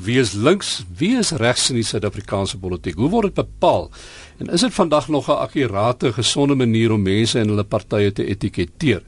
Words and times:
Wie 0.00 0.16
is 0.18 0.32
links, 0.32 0.84
wie 0.96 1.16
is 1.18 1.30
regs 1.36 1.68
in 1.70 1.76
die 1.76 1.84
Suid-Afrikaanse 1.84 2.56
politiek? 2.60 2.96
Hoe 2.96 3.10
word 3.12 3.34
dit 3.34 3.40
bepaal? 3.42 3.90
En 4.40 4.48
is 4.54 4.64
dit 4.64 4.72
vandag 4.72 5.08
nog 5.08 5.28
'n 5.28 5.42
akkurate, 5.44 6.12
gesonde 6.12 6.54
manier 6.54 6.92
om 6.92 7.02
mense 7.02 7.38
en 7.38 7.48
hulle 7.48 7.64
partye 7.64 8.12
te 8.12 8.24
etiketeer? 8.24 9.02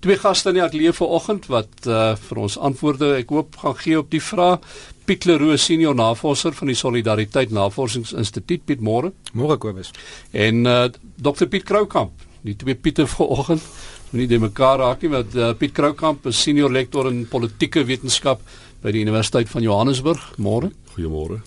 Twee 0.00 0.16
gaste 0.16 0.48
in 0.48 0.54
die 0.54 0.62
ateljee 0.62 0.92
vanoggend 0.92 1.46
wat 1.46 1.86
uh, 1.86 2.16
vir 2.16 2.38
ons 2.38 2.58
antwoorde 2.58 3.14
ek 3.14 3.28
hoop 3.30 3.56
gaan 3.56 3.76
gee 3.76 3.98
op 3.98 4.10
die 4.10 4.22
vraag. 4.22 4.58
Piet 5.04 5.24
Leroux, 5.24 5.64
senior 5.64 5.94
navorser 5.94 6.52
van 6.52 6.66
die 6.66 6.76
Solidariteit 6.76 7.50
Navorsingsinstituut, 7.50 8.64
Piet 8.64 8.80
Môre. 8.80 9.12
Môre 9.32 9.58
Kobus. 9.58 9.90
En 10.32 10.66
uh, 10.66 10.88
Dr 11.16 11.46
Piet 11.46 11.62
Kroukamp, 11.62 12.10
die 12.42 12.56
twee 12.56 12.74
Piete 12.74 13.06
vanoggend. 13.06 13.62
Moenie 14.10 14.28
de 14.28 14.38
mekaar 14.38 14.78
raak 14.78 15.02
nie, 15.02 15.10
want 15.10 15.34
uh, 15.34 15.52
Piet 15.54 15.72
Kroukamp 15.72 16.26
is 16.26 16.42
senior 16.42 16.70
lektor 16.70 17.06
in 17.08 17.28
politieke 17.28 17.84
wetenskap 17.84 18.40
by 18.82 18.90
die 18.90 19.02
Universiteit 19.02 19.48
van 19.48 19.62
Johannesburg. 19.62 20.34
Môre. 20.38 20.72
Goeiemôre. 20.94 21.40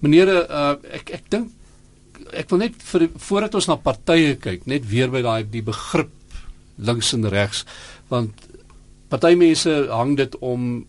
Meneere, 0.00 0.46
uh, 0.46 0.74
ek 0.94 1.10
ek 1.10 1.30
dink 1.30 1.54
ek 2.36 2.50
wil 2.52 2.62
net 2.64 2.76
vir 2.90 3.06
voordat 3.16 3.56
ons 3.58 3.68
na 3.70 3.78
partye 3.80 4.36
kyk, 4.40 4.66
net 4.68 4.86
weer 4.88 5.10
by 5.12 5.22
daai 5.24 5.48
die 5.48 5.64
begrip 5.64 6.12
links 6.78 7.14
en 7.16 7.26
regs, 7.32 7.64
want 8.10 8.46
party 9.08 9.34
mense 9.38 9.72
hang 9.88 10.16
dit 10.18 10.34
om 10.44 10.84
'n 10.84 10.86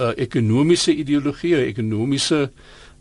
uh, 0.00 0.12
ekonomiese 0.16 0.94
ideologie, 0.94 1.54
'n 1.54 1.68
ekonomiese 1.68 2.50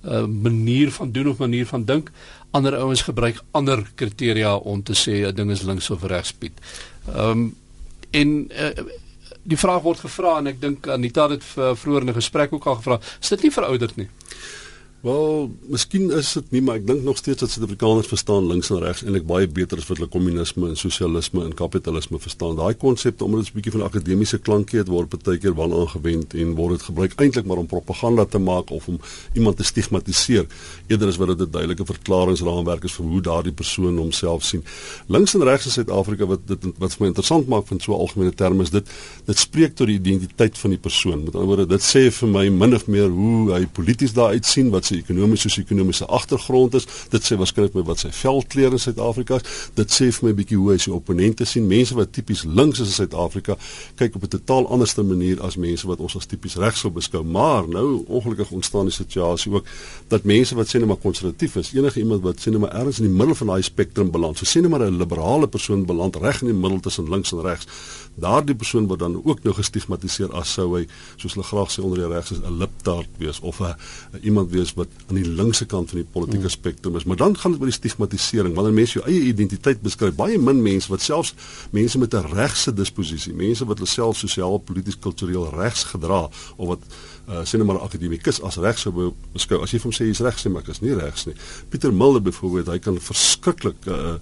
uh, 0.04 0.26
manier 0.28 0.92
van 0.92 1.12
doen 1.12 1.30
of 1.30 1.38
manier 1.38 1.66
van 1.66 1.86
dink. 1.86 2.12
Ander 2.52 2.78
ouens 2.78 3.02
gebruik 3.02 3.42
ander 3.52 3.82
kriteria 3.96 4.56
om 4.56 4.84
te 4.84 4.94
sê 4.94 5.26
'n 5.26 5.36
ding 5.36 5.52
is 5.52 5.64
links 5.64 5.90
of 5.90 6.04
regs, 6.04 6.34
Piet. 6.34 6.54
Ehm 7.08 7.30
um, 7.30 7.56
en 8.12 8.52
uh, 8.52 8.70
die 9.44 9.58
vraag 9.58 9.82
word 9.82 10.00
gevra 10.00 10.38
en 10.40 10.48
ek 10.48 10.62
dink 10.62 10.88
Anita 10.88 11.28
het 11.30 11.40
dit 11.40 11.48
vroeër 11.54 12.02
in 12.02 12.10
'n 12.10 12.20
gesprek 12.20 12.54
ook 12.54 12.66
al 12.66 12.76
gevra. 12.76 13.00
Is 13.22 13.30
dit 13.30 13.42
nie 13.42 13.52
verouderd 13.52 13.96
nie? 13.96 14.10
Wel, 15.04 15.50
miskien 15.68 16.12
is 16.16 16.30
dit 16.32 16.54
nie, 16.56 16.62
maar 16.64 16.78
ek 16.80 16.86
dink 16.88 17.02
nog 17.04 17.18
steeds 17.20 17.42
dat 17.42 17.52
Suid-Afrikaners 17.52 18.08
verstaan 18.08 18.46
links 18.48 18.70
en 18.72 18.78
regs 18.80 19.02
eintlik 19.04 19.26
baie 19.28 19.50
beter 19.52 19.82
as 19.82 19.90
wat 19.90 19.98
hulle 20.00 20.08
kommunisme 20.08 20.70
en 20.72 20.78
sosialisme 20.80 21.42
en 21.44 21.52
kapitalisme 21.60 22.16
verstaan. 22.24 22.54
Daai 22.56 22.78
konsepte 22.80 23.26
omdat 23.26 23.44
dit 23.44 23.50
'n 23.52 23.58
bietjie 23.58 23.74
van 23.74 23.82
'n 23.82 23.90
akademiese 23.92 24.38
klankie 24.40 24.80
het 24.80 24.88
word 24.88 25.10
baie 25.12 25.38
keer 25.38 25.56
wel 25.56 25.76
aangewend 25.82 26.34
en 26.34 26.56
word 26.56 26.78
dit 26.78 26.82
gebruik 26.88 27.20
eintlik 27.20 27.46
maar 27.46 27.58
om 27.58 27.66
propaganda 27.66 28.26
te 28.26 28.40
maak 28.40 28.72
of 28.72 28.88
om 28.88 29.00
iemand 29.34 29.58
te 29.58 29.64
stigmatiseer 29.64 30.46
eerder 30.88 31.08
as 31.08 31.18
wat 31.18 31.28
dit 31.28 31.48
'n 31.48 31.52
duidelike 31.52 31.86
verklaringsraamwerk 31.86 32.84
is 32.84 32.94
vir 32.94 33.06
hoe 33.06 33.22
daardie 33.22 33.54
persoon 33.54 33.98
homself 33.98 34.44
sien. 34.44 34.64
Links 35.08 35.34
en 35.34 35.44
regs 35.44 35.66
in 35.66 35.72
Suid-Afrika 35.72 36.26
wat 36.26 36.48
dit 36.48 36.64
wat 36.80 36.94
vir 36.96 37.02
my 37.02 37.08
interessant 37.08 37.48
maak 37.48 37.68
van 37.68 37.80
so 37.80 37.92
'n 37.92 38.00
algemene 38.00 38.34
term 38.34 38.62
is 38.62 38.70
dit 38.70 38.88
dit 39.26 39.38
spreek 39.38 39.76
tot 39.76 39.88
die 39.88 40.00
identiteit 40.00 40.58
van 40.58 40.70
die 40.70 40.80
persoon. 40.80 41.24
Met 41.24 41.36
ander 41.36 41.48
woorde, 41.48 41.68
dit 41.68 41.82
sê 41.82 42.10
vir 42.10 42.30
my 42.30 42.50
min 42.50 42.74
of 42.74 42.88
meer 42.88 43.10
hoe 43.10 43.52
hy 43.52 43.66
polities 43.66 44.14
daar 44.14 44.30
uitsien 44.30 44.70
wat 44.70 44.93
sy 44.94 45.02
ekonomiese 45.02 45.50
sosio-ekonomiese 45.50 46.08
agtergrond 46.08 46.78
is. 46.78 46.88
Dit 47.14 47.26
sê 47.26 47.38
waarskynlik 47.40 47.76
my 47.78 47.84
wat 47.88 48.04
sy 48.04 48.12
velkleur 48.14 48.76
in 48.76 48.82
Suid-Afrika 48.82 49.40
is. 49.42 49.70
Dit 49.78 49.94
sê 49.94 50.10
vir 50.14 50.30
my 50.30 50.34
bietjie 50.38 50.60
hoe 50.60 50.72
hy 50.74 50.80
sy 50.82 50.94
opponente 50.94 51.48
sien. 51.50 51.68
Mense 51.70 51.98
wat 51.98 52.14
tipies 52.16 52.44
links 52.46 52.82
is 52.84 52.94
in 52.94 52.98
Suid-Afrika 53.02 53.58
kyk 54.00 54.16
op 54.16 54.24
'n 54.24 54.34
totaal 54.38 54.68
anderste 54.68 55.04
manier 55.04 55.42
as 55.42 55.58
mense 55.58 55.88
wat 55.88 56.00
ons 56.00 56.16
as 56.16 56.26
tipies 56.26 56.56
regs 56.56 56.80
sou 56.80 56.92
beskou. 56.92 57.24
Maar 57.24 57.68
nou 57.68 58.04
ongelukkig 58.08 58.52
ontstaan 58.52 58.86
die 58.86 58.94
situasie 58.96 59.52
ook 59.52 59.66
dat 60.08 60.24
mense 60.24 60.56
wat 60.56 60.68
sê 60.68 60.80
net 60.80 60.88
maar 60.88 61.02
konservatief 61.02 61.56
is, 61.56 61.74
enige 61.74 62.00
iemand 62.00 62.22
wat 62.22 62.40
sê 62.40 62.52
net 62.52 62.60
maar 62.60 62.74
ergens 62.74 63.00
in 63.00 63.08
die 63.08 63.16
middel 63.16 63.36
van 63.36 63.48
daai 63.48 63.62
spektrum 63.62 64.12
beland. 64.12 64.38
So 64.38 64.46
sê 64.46 64.62
net 64.62 64.70
maar 64.70 64.86
'n 64.86 64.98
liberale 64.98 65.48
persoon 65.48 65.86
beland 65.86 66.16
reg 66.16 66.42
in 66.42 66.48
die 66.48 66.60
middel 66.60 66.80
tussen 66.80 67.10
links 67.10 67.32
en 67.32 67.42
regs. 67.42 67.68
Daardie 68.16 68.56
persoon 68.56 68.88
word 68.88 69.00
dan 69.00 69.16
ook 69.24 69.44
nou 69.44 69.54
gestigmatiseer 69.54 70.34
as 70.34 70.54
sou 70.54 70.76
hy 70.78 70.88
soos 71.18 71.34
hulle 71.34 71.46
graag 71.46 71.72
sê 71.72 71.82
onder 71.82 72.00
die 72.00 72.08
regs 72.08 72.32
is 72.32 72.40
'n 72.40 72.58
liptaart 72.58 73.10
wees 73.18 73.40
of 73.40 73.62
'n 73.62 73.76
iemand 74.22 74.52
wees 74.52 74.74
wat 74.74 74.83
aan 75.08 75.18
die 75.20 75.28
linkse 75.28 75.66
kant 75.66 75.90
van 75.90 76.02
die 76.02 76.08
politieke 76.12 76.48
hmm. 76.48 76.56
spektrum 76.56 76.96
is. 77.00 77.06
Maar 77.10 77.20
dan 77.22 77.38
gaan 77.38 77.56
dit 77.56 77.62
oor 77.62 77.72
die 77.72 77.76
stigmatisering. 77.76 78.56
Wanneer 78.56 78.74
mense 78.74 79.00
jou 79.00 79.06
eie 79.08 79.22
identiteit 79.30 79.82
beskryf, 79.82 80.16
baie 80.16 80.40
min 80.40 80.62
mense 80.64 80.92
wat 80.92 81.02
selfs 81.02 81.34
mense 81.72 81.98
met 81.98 82.14
'n 82.14 82.34
regse 82.34 82.74
disposisie, 82.74 83.34
mense 83.34 83.66
wat 83.66 83.78
hulle 83.78 83.90
self 83.90 84.18
sosiaal, 84.18 84.58
polities, 84.58 85.00
kultureel 85.00 85.50
regs 85.50 85.84
gedra 85.84 86.30
of 86.58 86.68
wat 86.68 86.80
uh, 87.30 87.44
sê 87.44 87.58
net 87.58 87.66
maar 87.66 87.82
'n 87.82 87.88
akademikus 87.90 88.42
as 88.42 88.58
regs 88.58 88.82
sou 88.82 89.14
beskou. 89.34 89.62
As 89.62 89.72
jy 89.72 89.80
vir 89.80 89.92
hom 89.92 89.98
sê 89.98 90.06
jy's 90.06 90.24
regs, 90.24 90.46
sê 90.46 90.50
maar 90.50 90.62
ek 90.62 90.70
is 90.70 90.82
nie 90.82 90.96
regs 90.96 91.26
nie. 91.26 91.36
Pieter 91.70 91.94
Mulder 91.94 92.22
byvoorbeeld, 92.22 92.68
hy 92.68 92.80
kan 92.80 93.00
verskriklik 93.00 93.88
uh, 93.88 94.18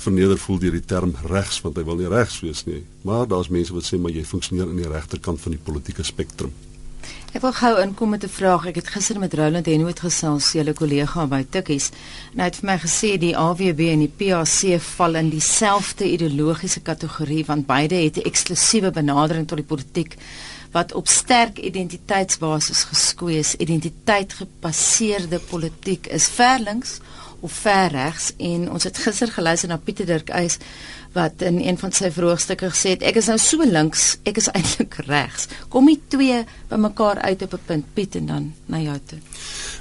verneder 0.00 0.38
voel 0.38 0.58
deur 0.58 0.72
die 0.72 0.84
term 0.84 1.14
regs 1.28 1.60
want 1.60 1.76
hy 1.76 1.84
wil 1.84 1.96
nie 2.00 2.08
regs 2.08 2.40
wees 2.40 2.64
nie. 2.66 2.82
Maar 3.02 3.28
daar's 3.28 3.52
mense 3.52 3.72
wat 3.72 3.84
sê 3.84 3.98
maar 4.00 4.12
jy 4.12 4.24
funksioneer 4.24 4.68
aan 4.68 4.82
die 4.82 4.88
regterkant 4.88 5.40
van 5.40 5.52
die 5.52 5.62
politieke 5.62 6.02
spektrum. 6.02 6.52
Ek 7.30 7.44
wil 7.44 7.52
gou 7.54 7.76
inkom 7.78 8.10
met 8.10 8.24
'n 8.24 8.28
vraag. 8.28 8.66
Ek 8.66 8.74
het 8.74 8.88
gister 8.88 9.18
met 9.18 9.34
Roland 9.34 9.66
Henwood 9.66 10.00
gesels, 10.00 10.52
julle 10.52 10.72
kollega 10.72 11.26
by 11.26 11.46
Tikkies. 11.50 11.90
En 12.32 12.38
hy 12.40 12.44
het 12.44 12.56
vir 12.56 12.66
my 12.66 12.78
gesê 12.78 13.18
die 13.18 13.36
AWB 13.36 13.80
en 13.92 13.98
die 13.98 14.12
PAC 14.16 14.80
val 14.80 15.14
in 15.14 15.30
dieselfde 15.30 16.04
ideologiese 16.10 16.80
kategorie 16.80 17.44
want 17.46 17.66
beide 17.66 17.94
het 17.94 18.16
'n 18.16 18.26
eksklusiewe 18.26 18.90
benadering 18.90 19.46
tot 19.46 19.58
die 19.58 19.66
politiek 19.66 20.16
wat 20.72 20.92
op 20.94 21.08
sterk 21.08 21.58
identiteitsbasis 21.58 22.84
geskoei 22.90 23.38
is. 23.38 23.56
Identiteit 23.56 24.32
gebaseerde 24.32 25.40
politiek 25.50 26.06
is 26.06 26.28
ver 26.28 26.60
links 26.60 26.98
of 27.40 27.52
ver 27.52 27.90
regs 27.90 28.32
en 28.36 28.70
ons 28.70 28.84
het 28.84 28.98
gister 28.98 29.30
geluister 29.32 29.68
na 29.68 29.78
Pieter 29.80 30.06
Dirk 30.06 30.28
Eis 30.28 30.58
wat 31.12 31.42
in 31.42 31.58
een 31.58 31.78
van 31.78 31.90
sy 31.92 32.10
vroegstukke 32.14 32.68
gesê 32.70 32.92
het 32.94 33.02
ek 33.08 33.18
is 33.18 33.26
nou 33.30 33.38
so 33.42 33.66
links, 33.66 34.12
ek 34.28 34.38
is 34.38 34.50
eintlik 34.56 35.00
regs. 35.08 35.48
Kom 35.72 35.88
die 35.90 35.98
twee 36.12 36.44
bymekaar 36.70 37.18
uit 37.24 37.42
op 37.42 37.54
'n 37.54 37.66
punt 37.66 37.94
Piet 37.94 38.14
en 38.20 38.26
dan 38.26 38.52
na 38.66 38.78
jou 38.78 38.98
toe. 39.06 39.18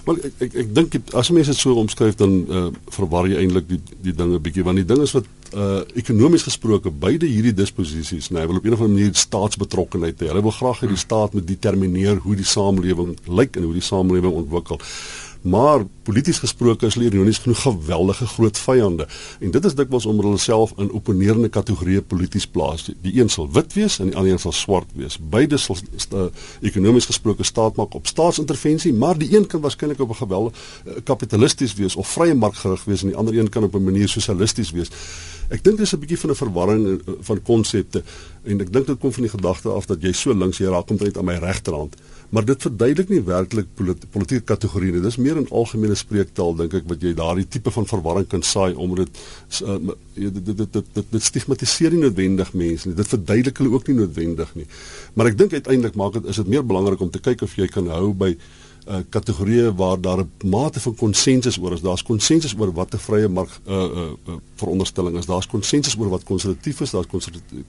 Wel 0.05 0.17
ek 0.23 0.33
ek, 0.39 0.55
ek 0.63 0.73
dink 0.75 0.97
as 1.13 1.29
mense 1.29 1.51
dit 1.51 1.59
so 1.59 1.73
omskryf 1.73 2.15
dan 2.15 2.45
uh, 2.49 2.67
verwar 2.89 3.27
jy 3.27 3.43
eintlik 3.43 3.67
die 3.67 3.81
die 4.01 4.15
dinge 4.15 4.39
bietjie 4.39 4.63
want 4.63 4.81
die 4.81 4.85
ding 4.85 5.01
is 5.01 5.13
wat 5.13 5.25
uh 5.53 5.81
ekonomies 5.97 6.43
gesproke 6.45 6.91
beide 6.91 7.25
hierdie 7.25 7.53
disposisies, 7.53 8.29
nee, 8.29 8.45
wil 8.47 8.57
op 8.57 8.65
'n 8.65 8.73
of 8.73 8.81
ander 8.81 8.95
manier 8.95 9.15
staatsbetrokkenheid 9.15 10.19
hê. 10.21 10.27
Hulle 10.27 10.41
wil 10.41 10.51
graag 10.51 10.83
hê 10.83 10.87
die 10.87 10.97
staat 10.97 11.33
moet 11.33 11.47
determineer 11.47 12.17
hoe 12.17 12.35
die 12.35 12.45
samelewing 12.45 13.17
lyk 13.25 13.55
en 13.55 13.63
hoe 13.63 13.73
die 13.73 13.81
samelewing 13.81 14.33
ontwikkel 14.33 14.79
maar 15.41 15.85
polities 16.09 16.39
gesproke 16.41 16.87
is 16.87 16.95
hulle 16.97 17.09
ironies 17.11 17.37
genoeg 17.43 17.61
geweldige 17.61 18.25
groot 18.33 18.57
vyande 18.57 19.05
en 19.45 19.53
dit 19.53 19.65
is 19.69 19.75
dikwels 19.77 20.07
omdat 20.09 20.25
hulle 20.29 20.41
self 20.41 20.73
in 20.81 20.89
opponerende 20.97 21.51
kategorieë 21.53 22.01
polities 22.13 22.47
plaas. 22.49 22.87
Die 23.03 23.13
een 23.19 23.29
sal 23.29 23.49
wit 23.53 23.75
wees 23.77 23.99
en 24.01 24.09
die 24.09 24.17
ander 24.17 24.33
een 24.33 24.41
sal 24.41 24.55
swart 24.57 24.89
wees. 24.97 25.19
Beide 25.35 25.59
sal 25.61 25.77
uh, 25.77 26.25
ekonomies 26.65 27.09
gesproke 27.11 27.45
staat 27.45 27.77
maak 27.77 27.93
op 27.99 28.09
staatsintervensie, 28.09 28.93
maar 28.93 29.19
die 29.21 29.29
een 29.35 29.45
kan 29.47 29.61
waarskynlik 29.61 30.01
op 30.01 30.15
'n 30.15 30.21
geweldige 30.23 30.55
uh, 30.85 31.01
kapitalisties 31.03 31.75
wees 31.77 31.95
of 31.95 32.07
vrye 32.07 32.33
mark 32.33 32.55
gerig 32.55 32.85
wees 32.85 33.01
en 33.01 33.13
die 33.13 33.17
ander 33.17 33.37
een 33.37 33.49
kan 33.49 33.63
op 33.63 33.75
'n 33.75 33.83
manier 33.83 34.09
sosialisties 34.09 34.71
wees. 34.71 34.89
Ek 35.49 35.63
dink 35.63 35.77
dis 35.77 35.93
'n 35.93 35.99
bietjie 35.99 36.19
van 36.19 36.29
'n 36.29 36.35
verwarring 36.35 36.85
uh, 36.87 37.13
van 37.21 37.41
konsepte 37.41 38.03
en 38.43 38.61
ek 38.61 38.73
dink 38.73 38.87
dit 38.87 38.99
kom 38.99 39.13
van 39.13 39.23
die 39.23 39.31
gedagte 39.31 39.69
af 39.69 39.85
dat 39.85 40.01
jy 40.01 40.11
so 40.11 40.33
links 40.33 40.57
jy 40.57 40.65
raak 40.65 40.89
omtrent 40.89 41.17
aan 41.17 41.25
my 41.25 41.37
regterhand 41.37 41.95
maar 42.29 42.45
dit 42.45 42.61
verduidelik 42.61 43.09
nie 43.09 43.21
werklik 43.25 43.69
politieke 44.13 44.45
kategorieë 44.51 44.97
nie. 44.97 45.01
Dis 45.01 45.17
meer 45.21 45.37
in 45.41 45.47
algemene 45.49 45.97
spreektaal 45.99 46.55
dink 46.59 46.77
ek 46.79 46.87
wat 46.89 47.03
jy 47.03 47.13
daardie 47.17 47.47
tipe 47.47 47.73
van 47.75 47.87
verwarring 47.89 48.27
kan 48.31 48.45
saai 48.45 48.73
omdat 48.73 49.09
dit 49.09 49.19
uh, 49.65 49.77
dit 50.15 50.39
dit 50.45 50.63
dit 50.63 50.93
dit 50.99 51.11
dit 51.15 51.27
stigmatiseer 51.29 51.95
nie 51.95 52.05
noodwendig 52.05 52.53
mense 52.53 52.87
nie. 52.89 52.95
Dit 52.97 53.11
verduidelik 53.11 53.61
hulle 53.61 53.75
ook 53.75 53.91
nie 53.91 53.99
noodwendig 54.01 54.55
nie. 54.59 54.67
Maar 55.13 55.31
ek 55.31 55.37
dink 55.43 55.53
uiteindelik 55.57 55.99
maak 55.99 56.17
dit 56.19 56.31
is 56.31 56.41
dit 56.41 56.55
meer 56.55 56.65
belangrik 56.65 57.03
om 57.05 57.11
te 57.13 57.21
kyk 57.23 57.45
of 57.47 57.55
jy 57.59 57.69
kan 57.71 57.87
hou 57.93 58.11
by 58.17 58.33
uh, 58.89 58.99
kategorieë 59.09 59.73
waar 59.75 60.01
daar 60.01 60.19
'n 60.19 60.49
mate 60.49 60.79
van 60.79 60.95
konsensus 60.95 61.57
oor 61.57 61.73
is. 61.73 61.81
Daar's 61.81 62.03
konsensus 62.03 62.55
oor 62.57 62.73
wat 62.73 62.93
'n 62.93 62.97
vrye 62.97 63.27
mark 63.27 63.49
uh, 63.67 63.75
uh, 63.75 64.01
uh, 64.27 64.33
veronderstelling 64.55 65.17
is. 65.17 65.25
Daar's 65.25 65.47
konsensus 65.47 65.95
oor 65.97 66.09
wat 66.09 66.23
konservatief 66.23 66.81
is, 66.81 66.91
daar's 66.91 67.07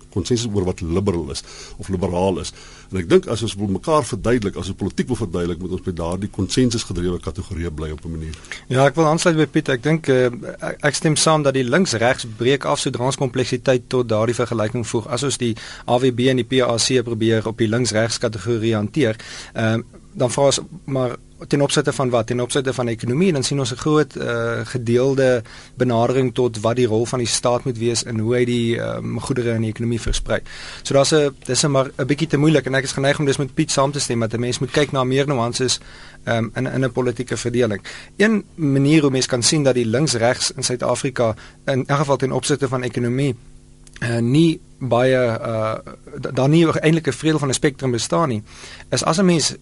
konsensus 0.09 0.48
oor 0.53 0.64
wat 0.64 0.80
liberal 0.80 1.30
is 1.30 1.42
of 1.76 1.88
liberaal 1.88 2.41
is. 2.41 2.53
En 2.91 2.98
ek 2.98 3.09
dink 3.09 3.26
as 3.26 3.42
ons 3.42 3.54
wil 3.54 3.66
mekaar 3.66 4.04
verduidelik, 4.04 4.56
as 4.56 4.69
ons 4.69 4.76
politiek 4.76 5.06
wil 5.06 5.16
verduidelik, 5.16 5.59
moet 5.59 5.70
ons 5.70 5.82
by 5.82 5.92
daardie 5.92 6.30
konsensus 6.30 6.83
gedrewe 6.83 7.21
kategorieë 7.21 7.71
bly 7.71 7.91
op 7.91 8.04
'n 8.04 8.10
manier. 8.10 8.34
Ja, 8.66 8.86
ek 8.86 8.94
wil 8.94 9.06
aansluit 9.06 9.36
by 9.36 9.47
Piet. 9.47 9.68
Ek 9.68 9.83
dink 9.83 10.09
uh, 10.09 10.30
ek 10.80 10.94
stem 10.94 11.16
saam 11.16 11.42
dat 11.42 11.54
die 11.54 11.65
links-regs 11.65 12.27
breek 12.36 12.65
af 12.65 12.78
sodra 12.78 13.04
ons 13.04 13.16
kompleksiteit 13.16 13.89
tot 13.89 14.09
daardie 14.09 14.34
vergelyking 14.34 14.86
voeg. 14.86 15.06
As 15.06 15.22
ons 15.22 15.39
die 15.39 15.56
AWB 15.84 16.18
en 16.28 16.36
die 16.36 16.44
PAC 16.44 17.04
probeer 17.04 17.47
op 17.47 17.59
die 17.59 17.68
links-regs 17.68 18.18
kategorie 18.18 18.74
hanteer, 18.74 19.16
ehm 19.54 19.80
uh, 19.80 19.99
dan 20.12 20.30
vra 20.30 20.45
ons 20.45 20.60
maar 20.84 21.16
ten 21.48 21.60
opsigte 21.60 21.92
van 21.92 22.10
wat 22.10 22.27
ten 22.27 22.41
opsigte 22.41 22.72
van 22.74 22.89
ekonomie 22.89 23.33
dan 23.33 23.42
sien 23.42 23.59
ons 23.59 23.72
'n 23.72 23.77
groot 23.77 24.16
uh, 24.16 24.60
gedeelde 24.65 25.42
benadering 25.74 26.34
tot 26.34 26.60
wat 26.60 26.77
die 26.77 26.86
rol 26.86 27.07
van 27.07 27.18
die 27.18 27.28
staat 27.28 27.65
moet 27.65 27.78
wees 27.78 28.04
en 28.04 28.18
hoe 28.18 28.34
hy 28.34 28.45
die 28.45 28.77
um, 28.77 29.21
goedere 29.21 29.54
in 29.54 29.60
die 29.60 29.71
ekonomie 29.71 30.01
versprei. 30.01 30.41
So 30.83 30.95
daar's 30.95 31.12
'n 31.12 31.34
dis 31.45 31.66
maar 31.66 31.91
'n 31.97 32.07
bietjie 32.07 32.28
te 32.28 32.36
moeilik 32.36 32.66
en 32.66 32.74
ek 32.74 32.84
is 32.84 32.92
geneig 32.92 33.18
om 33.18 33.24
dis 33.24 33.36
met 33.36 33.54
Piet 33.54 33.71
saam 33.71 33.92
te 33.92 34.01
stem 34.01 34.21
dat 34.21 34.34
'n 34.34 34.41
mens 34.41 34.59
moet 34.59 34.71
kyk 34.71 34.92
na 34.92 35.04
meer 35.04 35.27
nuances 35.27 35.80
um, 36.24 36.51
in 36.54 36.66
in 36.66 36.84
'n 36.84 36.92
politieke 36.92 37.36
verdeling. 37.36 37.83
Een 38.16 38.45
manier 38.54 39.01
hoe 39.01 39.10
mens 39.10 39.27
kan 39.27 39.42
sien 39.42 39.63
dat 39.63 39.74
die 39.74 39.86
links-regs 39.86 40.53
in 40.53 40.63
Suid-Afrika 40.63 41.34
in 41.65 41.86
elk 41.86 41.98
geval 41.98 42.16
ten 42.16 42.33
opsigte 42.33 42.68
van 42.68 42.83
ekonomie 42.83 43.34
uh, 44.03 44.18
nie 44.18 44.60
baie 44.78 45.16
uh, 45.16 45.78
daar 46.33 46.48
nie 46.48 46.66
eintlik 46.66 47.06
'n 47.06 47.13
vrede 47.13 47.39
van 47.39 47.48
'n 47.48 47.54
spektrum 47.54 47.91
bestaan 47.91 48.28
nie 48.28 48.42
is 48.91 49.04
as 49.04 49.18
'n 49.18 49.24
mens 49.24 49.54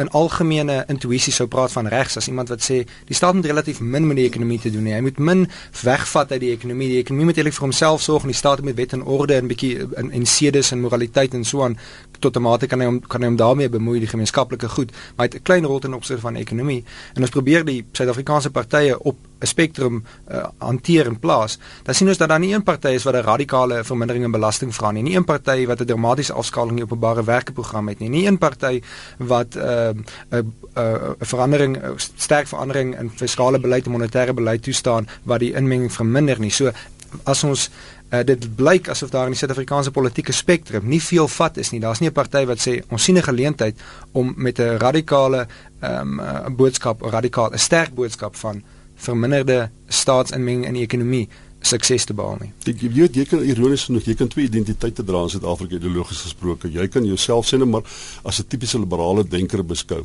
in 0.00 0.08
algemene 0.16 0.84
intuïsie 0.88 1.32
sou 1.32 1.46
praat 1.48 1.72
van 1.72 1.88
regs 1.90 2.16
as 2.16 2.28
iemand 2.28 2.48
wat 2.48 2.62
sê 2.64 2.82
die 3.08 3.16
staat 3.16 3.34
moet 3.34 3.46
relatief 3.46 3.80
min 3.80 4.06
met 4.06 4.16
die 4.16 4.26
ekonomie 4.26 4.58
te 4.60 4.70
doen 4.70 4.86
hê. 4.88 4.94
Hy 4.96 5.00
moet 5.04 5.18
min 5.18 5.46
wegvat 5.82 6.32
uit 6.32 6.40
die 6.40 6.52
ekonomie. 6.52 6.88
Die 6.94 7.00
ekonomie 7.02 7.28
moet 7.28 7.40
eintlik 7.40 7.56
vir 7.58 7.66
homself 7.66 8.02
sorg 8.02 8.26
en 8.26 8.32
die 8.32 8.38
staat 8.38 8.62
moet 8.64 8.78
wet 8.78 8.94
en 8.96 9.04
orde 9.04 9.36
en 9.36 9.50
bietjie 9.50 9.88
in 10.00 10.12
en 10.12 10.26
sedes 10.26 10.72
en 10.72 10.80
moraliteit 10.80 11.34
en 11.34 11.44
so 11.44 11.64
aan 11.64 11.78
tot 12.20 12.36
'n 12.36 12.42
mate 12.42 12.66
kan 12.66 12.80
hy 12.80 12.86
hom 12.86 13.00
kan 13.00 13.20
hy 13.20 13.26
hom 13.26 13.36
daarmee 13.36 13.68
bemoei 13.68 13.98
die 13.98 14.08
gemeenskaplike 14.08 14.68
goed, 14.68 14.92
maar 15.16 15.26
hy 15.26 15.30
het 15.32 15.34
'n 15.34 15.42
klein 15.42 15.64
rol 15.64 15.80
ten 15.80 15.94
opsigte 15.94 16.20
van 16.20 16.36
ekonomie. 16.36 16.84
En 17.14 17.22
ons 17.22 17.30
probeer 17.30 17.64
die 17.64 17.84
Suid-Afrikaanse 17.92 18.50
partye 18.50 18.98
op 18.98 19.16
'n 19.42 19.46
spektrum 19.46 20.04
uh, 20.30 20.46
hanteer 20.58 21.06
en 21.06 21.18
plaas. 21.18 21.58
Dan 21.82 21.94
sien 21.94 22.08
ons 22.08 22.18
dat 22.18 22.28
daar 22.28 22.38
nie 22.38 22.54
een 22.54 22.62
party 22.62 22.94
is 22.94 23.02
wat 23.02 23.14
'n 23.14 23.26
radikale 23.26 23.84
vermindering 23.84 24.24
in 24.24 24.30
belasting 24.30 24.74
vra 24.74 24.90
nie. 24.90 25.02
Nie 25.02 25.16
een 25.16 25.24
party 25.24 25.66
wat 25.66 25.80
'n 25.80 25.84
dramatiese 25.84 26.32
afskaling 26.32 26.76
in 26.76 26.84
openbare 26.84 27.24
werkeprogram 27.24 27.88
het 27.88 27.98
nie. 27.98 28.08
Nie 28.08 28.26
een 28.26 28.38
party 28.38 28.82
wat 29.18 29.54
'n 29.54 29.58
uh, 29.58 29.90
'n 29.90 30.04
uh, 30.30 30.38
'n 30.38 30.52
uh, 30.78 31.10
verandering 31.20 31.76
uh, 31.76 31.90
sterk 31.96 32.46
verandering 32.46 32.98
in 32.98 33.10
fiskale 33.10 33.58
beleid 33.58 33.86
en 33.86 33.92
monetêre 33.92 34.34
beleid 34.34 34.62
toestaan 34.62 35.08
wat 35.22 35.40
die 35.40 35.52
inmenging 35.52 35.92
verminder 35.92 36.40
nie. 36.40 36.50
So 36.50 36.70
as 37.24 37.44
ons 37.44 37.70
uh, 38.12 38.20
dit 38.24 38.46
blyk 38.56 38.88
asof 38.92 39.10
daar 39.10 39.28
in 39.28 39.34
die 39.34 39.40
Suid-Afrikaanse 39.40 39.90
politieke 39.90 40.32
spektrum 40.32 40.88
nie 40.88 41.00
veel 41.02 41.28
vat 41.28 41.56
is 41.56 41.72
nie. 41.72 41.80
Daar's 41.80 42.00
nie 42.00 42.08
'n 42.08 42.12
party 42.12 42.44
wat 42.46 42.60
sê 42.60 42.82
ons 42.88 43.04
sien 43.04 43.16
'n 43.16 43.22
geleentheid 43.22 43.76
om 44.12 44.34
met 44.36 44.58
'n 44.58 44.78
radikale 44.78 45.46
ehm 45.80 46.20
um, 46.20 46.56
boodskap, 46.56 47.02
'n 47.02 47.10
radikaal 47.10 47.50
'n 47.52 47.58
sterk 47.58 47.94
boodskap 47.94 48.36
van 48.36 48.62
verminderde 49.02 49.70
staatsinmenging 49.88 50.68
in 50.68 50.78
die 50.78 50.86
ekonomie 50.86 51.26
sukses 51.62 52.04
te 52.04 52.14
behaal 52.14 52.40
nie. 52.42 52.50
Ek 52.66 52.80
jy 52.82 52.90
weet 52.96 53.18
jy 53.18 53.26
kan 53.30 53.42
ironies 53.46 53.86
genoeg, 53.86 54.08
jy 54.10 54.16
kan 54.18 54.30
twee 54.30 54.48
identiteite 54.48 55.04
dra 55.06 55.22
in 55.26 55.32
Suid-Afrika 55.32 55.78
ideologies 55.78 56.24
gesproke. 56.26 56.70
Jy 56.70 56.88
kan 56.90 57.06
jouself 57.06 57.46
sê 57.48 57.58
net 57.58 57.70
maar 57.70 57.86
as 58.24 58.40
'n 58.40 58.48
tipiese 58.48 58.78
liberale 58.78 59.24
denker 59.24 59.62
beskou 59.62 60.04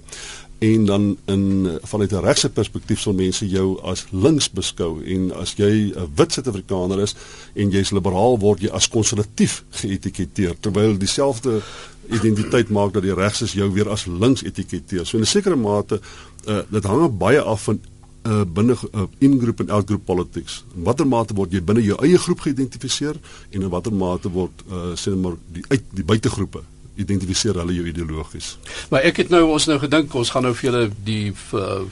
en 0.60 0.86
dan 0.86 1.18
in 1.26 1.80
vanuit 1.84 2.12
'n 2.12 2.26
regse 2.26 2.50
perspektief 2.50 3.00
sal 3.00 3.14
mense 3.14 3.50
jou 3.50 3.80
as 3.84 4.06
links 4.12 4.50
beskou 4.50 5.04
en 5.04 5.32
as 5.36 5.54
jy 5.58 5.94
'n 5.94 6.12
wit 6.16 6.34
Suid-Afrikaner 6.34 7.02
is 7.02 7.16
en 7.56 7.70
jy's 7.70 7.92
liberaal 7.92 8.40
word 8.40 8.62
jy 8.62 8.70
as 8.70 8.88
konservatief 8.88 9.64
geëtiketeer 9.72 10.56
terwyl 10.60 10.98
dieselfde 10.98 11.62
identiteit 12.10 12.70
maak 12.70 12.94
dat 12.94 13.04
die 13.04 13.14
regses 13.14 13.54
jou 13.54 13.72
weer 13.74 13.90
as 13.90 14.06
links 14.06 14.44
etiketeer. 14.44 15.06
So 15.06 15.18
in 15.18 15.24
'n 15.24 15.28
sekere 15.28 15.56
mate 15.56 16.00
uh, 16.48 16.62
dit 16.70 16.84
hang 16.84 17.18
baie 17.18 17.42
af 17.42 17.64
van 17.64 17.80
uh, 18.28 18.44
binne 18.60 18.76
uh, 18.76 19.08
in-groep 19.24 19.64
en 19.64 19.74
out-groep 19.80 20.06
politics. 20.06 20.62
In 20.76 20.86
watter 20.88 21.08
mate 21.08 21.36
word 21.38 21.56
jy 21.56 21.64
binne 21.64 21.84
jou 21.86 21.98
eie 22.06 22.20
groep 22.22 22.44
geïdentifiseer 22.46 23.18
en 23.52 23.62
in 23.62 23.70
watter 23.74 23.96
mate 23.96 24.32
word 24.34 24.66
uh, 24.68 24.92
sê 25.00 25.14
net 25.16 25.24
maar 25.24 25.40
die 25.56 25.66
uit 25.72 25.94
die 25.96 26.06
buitegroepe 26.08 26.64
identifiseer 26.98 27.60
hulle 27.62 27.76
jou 27.78 27.88
ideologies. 27.92 28.56
Maar 28.92 29.06
ek 29.10 29.24
het 29.24 29.34
nou 29.34 29.44
ons 29.52 29.68
nou 29.70 29.78
gedink 29.82 30.16
ons 30.18 30.32
gaan 30.34 30.48
nou 30.48 30.54
vir 30.58 30.72
julle 30.72 30.86
die 31.06 31.26
uh, 31.58 31.84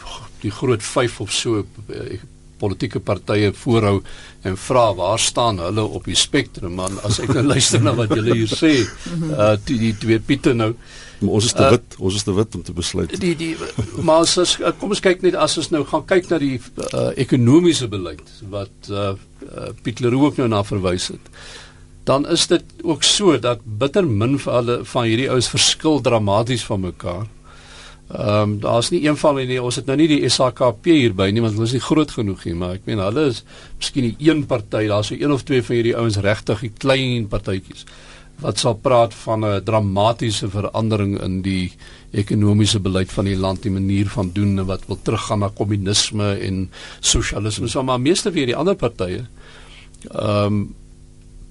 die 0.42 0.54
groot 0.54 0.84
5 0.84 1.20
of 1.26 1.34
so 1.34 1.62
uh, 1.62 2.18
politieke 2.62 3.02
partye 3.04 3.52
voorhou 3.54 4.00
en 4.48 4.58
vra 4.58 4.86
waar 4.98 5.20
staan 5.20 5.60
hulle 5.64 5.84
op 5.98 6.06
die 6.08 6.18
spektrum 6.18 6.78
man 6.80 7.00
as 7.08 7.20
ek 7.24 7.34
nou 7.36 7.46
luister 7.54 7.84
na 7.84 7.96
wat 7.98 8.14
julle 8.16 8.38
hier 8.42 8.52
sê 8.52 8.74
uh, 8.82 9.56
die, 9.68 9.80
die 9.82 9.94
twee 10.00 10.22
Piete 10.24 10.56
nou 10.56 10.74
maar 11.20 11.38
ons 11.40 11.46
is 11.46 11.54
te 11.56 11.64
uh, 11.64 11.70
wit 11.76 11.98
ons 12.00 12.16
is 12.16 12.24
te 12.24 12.34
wit 12.36 12.56
om 12.56 12.64
te 12.64 12.74
besluit. 12.76 13.20
Die 13.22 13.36
die 13.40 13.54
maar 14.02 14.24
as, 14.26 14.38
as 14.42 14.58
kom 14.80 14.96
ons 14.96 15.04
kyk 15.04 15.24
net 15.26 15.38
as 15.40 15.58
ons 15.62 15.72
nou 15.74 15.84
gaan 15.90 16.06
kyk 16.10 16.32
na 16.32 16.40
die 16.42 16.56
uh, 16.58 17.12
ekonomiese 17.16 17.88
beleid 17.92 18.26
wat 18.52 18.90
uh, 18.90 19.14
uh, 19.16 19.70
Piet 19.84 20.04
Leroux 20.04 20.32
ook 20.32 20.42
nou 20.44 20.50
na 20.52 20.64
verwys 20.68 21.12
het 21.14 21.32
dan 22.06 22.28
is 22.30 22.48
dit 22.48 22.64
ook 22.84 23.04
so 23.04 23.40
dat 23.40 23.64
bitter 23.66 24.06
min 24.08 24.38
van 24.40 24.60
hulle 24.60 24.76
van 24.86 25.08
hierdie 25.10 25.30
ouens 25.34 25.48
verskil 25.50 26.02
dramaties 26.02 26.66
van 26.66 26.80
mekaar. 26.80 27.26
Ehm 28.14 28.42
um, 28.42 28.60
daar's 28.62 28.92
nie 28.94 29.08
een 29.08 29.18
van 29.18 29.40
hulle 29.40 29.62
ons 29.62 29.80
het 29.82 29.88
nou 29.90 29.96
nie 29.98 30.08
die 30.08 30.30
SAKP 30.30 30.86
hierby 30.86 31.32
nie 31.34 31.42
want 31.42 31.56
hulle 31.58 31.66
is 31.66 31.74
nie 31.74 31.82
groot 31.82 32.12
genoeg 32.14 32.44
nie 32.46 32.54
maar 32.54 32.76
ek 32.78 32.86
meen 32.86 33.02
hulle 33.02 33.24
is 33.32 33.40
miskien 33.80 34.06
die 34.12 34.28
een 34.30 34.44
party 34.46 34.84
daar's 34.92 35.10
so 35.10 35.18
een 35.18 35.34
of 35.34 35.42
twee 35.44 35.64
van 35.66 35.76
hierdie 35.76 35.96
ouens 35.98 36.20
regtig 36.22 36.62
die 36.68 36.72
klein 36.84 37.26
partytjies 37.32 37.88
wat 38.44 38.60
sal 38.60 38.76
praat 38.76 39.14
van 39.14 39.46
'n 39.46 39.64
dramatiese 39.64 40.50
verandering 40.50 41.22
in 41.22 41.42
die 41.42 41.74
ekonomiese 42.12 42.80
beleid 42.80 43.12
van 43.12 43.26
die 43.26 43.38
land 43.38 43.64
die 43.64 43.72
manier 43.72 44.08
van 44.10 44.32
doen 44.34 44.60
en 44.60 44.66
wat 44.66 44.88
wil 44.88 45.00
teruggaan 45.02 45.40
na 45.40 45.50
kommunisme 45.50 46.38
en 46.40 46.72
sosialisme 47.00 47.68
so 47.68 47.84
maar 47.84 48.02
meeste 48.02 48.30
van 48.30 48.38
hierdie 48.38 48.56
ander 48.56 48.76
partye 48.76 49.26
ehm 50.12 50.46
um, 50.46 50.76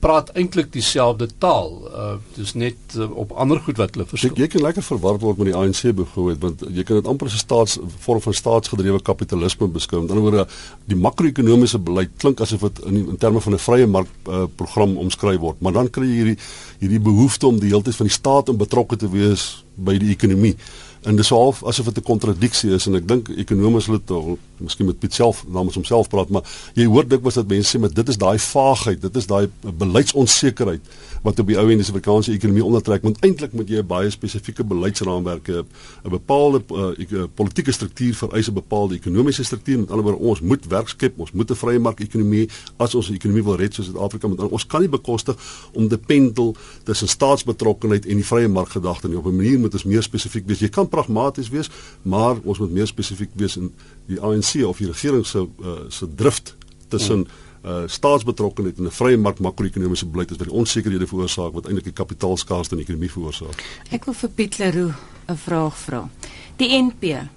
praat 0.05 0.31
eintlik 0.37 0.69
dieselfde 0.75 1.29
taal. 1.41 1.71
Uh 1.89 2.12
dis 2.37 2.53
net 2.59 2.97
uh, 2.99 3.06
op 3.17 3.33
ander 3.41 3.61
goed 3.65 3.79
wat 3.81 3.95
hulle 3.95 4.06
verskil. 4.11 4.35
Jy, 4.35 4.45
jy 4.45 4.49
kan 4.53 4.65
lekker 4.67 4.85
verward 4.85 5.23
word 5.25 5.41
met 5.41 5.51
die 5.51 5.56
ANC 5.56 5.81
byvoorbeeld 5.97 6.43
want 6.45 6.65
jy 6.77 6.85
kan 6.87 7.01
dit 7.01 7.11
amper 7.11 7.31
as 7.31 7.37
'n 7.39 7.45
staats 7.45 7.79
vorm 8.05 8.23
van 8.27 8.37
staatsgedrewe 8.41 9.01
kapitalisme 9.03 9.69
beskou. 9.79 10.03
Met 10.03 10.12
ander 10.12 10.27
woorde, 10.27 10.47
die 10.91 10.99
makro-ekonomiese 10.99 11.79
beleid 11.79 12.12
klink 12.23 12.41
asof 12.45 12.67
dit 12.69 12.85
in, 12.91 13.01
in 13.15 13.19
terme 13.19 13.41
van 13.41 13.55
'n 13.55 13.65
vrye 13.69 13.87
mark 13.87 14.11
uh, 14.29 14.45
program 14.56 14.97
omskryf 14.99 15.41
word, 15.41 15.61
maar 15.61 15.73
dan 15.73 15.91
kry 15.91 16.07
jy 16.07 16.19
hierdie 16.23 16.39
hierdie 16.79 17.00
behoefte 17.00 17.47
om 17.47 17.59
die 17.59 17.71
hele 17.73 17.83
tyd 17.83 17.97
van 17.97 18.07
die 18.07 18.19
staat 18.19 18.49
in 18.49 18.57
betrokke 18.61 18.97
te 18.97 19.09
wees 19.09 19.65
by 19.75 19.97
die 19.99 20.11
ekonomie 20.12 20.57
en 21.05 21.17
dis 21.17 21.29
half 21.29 21.65
asof 21.65 21.87
dit 21.87 21.99
'n 21.99 22.03
kontradiksie 22.03 22.71
is 22.75 22.87
en 22.87 22.95
ek 22.95 23.09
dink 23.09 23.29
ekonomies 23.29 23.87
hulle 23.87 24.01
tog 24.05 24.37
miskien 24.56 24.87
met 24.87 24.99
Piet 24.99 25.15
self 25.15 25.45
namens 25.49 25.75
homself 25.75 26.09
praat 26.09 26.29
maar 26.29 26.43
jy 26.75 26.87
hoor 26.87 27.09
dikwels 27.09 27.35
dat 27.35 27.49
mense 27.49 27.77
sê 27.77 27.81
maar 27.81 27.93
dit 27.93 28.09
is 28.09 28.17
daai 28.17 28.39
vaagheid 28.39 29.01
dit 29.03 29.17
is 29.17 29.27
daai 29.27 29.49
beleidsonsekerheid 29.61 30.81
wat 31.25 31.41
op 31.41 31.49
die 31.49 31.56
ou 31.56 31.65
en 31.73 31.81
die 31.81 31.85
Suid-Afrikaanse 31.87 32.35
ekonomie 32.35 32.65
ondertrek. 32.65 33.03
Want 33.05 33.23
eintlik 33.25 33.55
moet 33.56 33.69
jy 33.69 33.81
'n 33.81 33.87
baie 33.89 34.11
spesifieke 34.11 34.65
beleidsraamwerk 34.65 35.49
hê 35.49 35.65
'n 36.05 36.11
bepaalde 36.11 36.61
uh, 36.69 37.25
politieke 37.35 37.73
struktuur 37.73 38.15
vereis 38.15 38.49
'n 38.49 38.55
bepaalde 38.55 38.95
ekonomiese 38.95 39.45
struktuur. 39.45 39.79
Met 39.79 39.91
ander 39.91 40.05
woorde 40.05 40.21
ons 40.21 40.41
moet 40.41 40.67
werk 40.69 40.89
skep 40.89 41.19
ons 41.19 41.33
moet 41.33 41.50
'n 41.50 41.55
vrye 41.55 41.79
mark 41.79 42.00
ekonomie 42.00 42.49
as 42.77 42.95
ons 42.95 43.07
die 43.07 43.17
ekonomie 43.17 43.45
wil 43.45 43.57
red 43.57 43.75
soos 43.75 43.87
Suid-Afrika 43.87 44.29
moet 44.29 44.41
ons 44.41 44.67
kan 44.67 44.81
nie 44.81 44.89
bekostig 44.89 45.37
om 45.73 45.89
die 45.89 45.99
pendel 45.99 46.55
tussen 46.85 47.09
staatsbetrokkenheid 47.09 48.07
en 48.07 48.17
die 48.17 48.25
vrye 48.25 48.49
mark 48.49 48.69
gedagte 48.69 49.09
nie. 49.09 49.17
Op 49.17 49.27
'n 49.27 49.37
manier 49.37 49.59
moet 49.59 49.73
ons 49.73 49.85
meer 49.85 50.03
spesifiek 50.03 50.47
wees. 50.47 50.61
Jy 50.61 50.69
kan 50.69 50.89
pragmaties 50.94 51.50
wees, 51.52 51.70
maar 52.02 52.38
ons 52.43 52.61
moet 52.62 52.76
meer 52.81 52.91
spesifiek 52.91 53.35
wees 53.41 53.58
in 53.61 53.73
die 54.11 54.20
ANC 54.20 54.62
of 54.67 54.79
die 54.82 54.91
regering 54.91 55.26
se 55.26 55.43
uh, 55.44 55.81
se 55.88 56.08
drift 56.14 56.55
tussen 56.88 57.26
uh 57.64 57.87
staatsbetrokkenheid 57.88 58.79
en 58.79 58.85
'n 58.85 58.93
vrye 58.93 59.17
mark 59.17 59.38
makro-ekonomiese 59.41 60.06
beleid 60.06 60.31
is 60.31 60.37
wat 60.37 60.49
die 60.49 60.56
onsekerhede 60.56 61.06
veroorsaak 61.06 61.55
wat 61.56 61.67
eintlik 61.67 61.85
die 61.85 61.96
kapitaalskaarste 61.96 62.75
in 62.75 62.82
die 62.82 62.85
ekonomie 62.85 63.11
veroorsaak. 63.11 63.62
Ek 63.91 64.05
wil 64.05 64.14
vir 64.14 64.31
Piet 64.31 64.58
Leroux 64.58 64.93
'n 65.29 65.37
vraag 65.37 65.76
vra. 65.76 66.08
Die 66.56 66.69
NP 66.76 67.29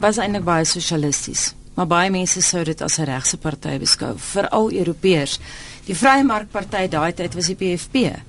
was 0.00 0.18
eintlik 0.18 0.44
baie 0.44 0.64
sosialisties, 0.64 1.54
maar 1.74 1.86
baie 1.86 2.10
mense 2.10 2.42
sou 2.42 2.64
dit 2.64 2.82
as 2.82 2.98
'n 2.98 3.04
regse 3.04 3.36
party 3.36 3.78
beskou, 3.78 4.14
veral 4.16 4.72
Europeërs. 4.72 5.38
Die 5.86 5.94
Vrye 5.94 6.24
Mark 6.24 6.50
Party 6.50 6.88
daai 6.88 7.12
tyd 7.12 7.34
was 7.34 7.46
die 7.46 7.54
PFP. 7.54 8.22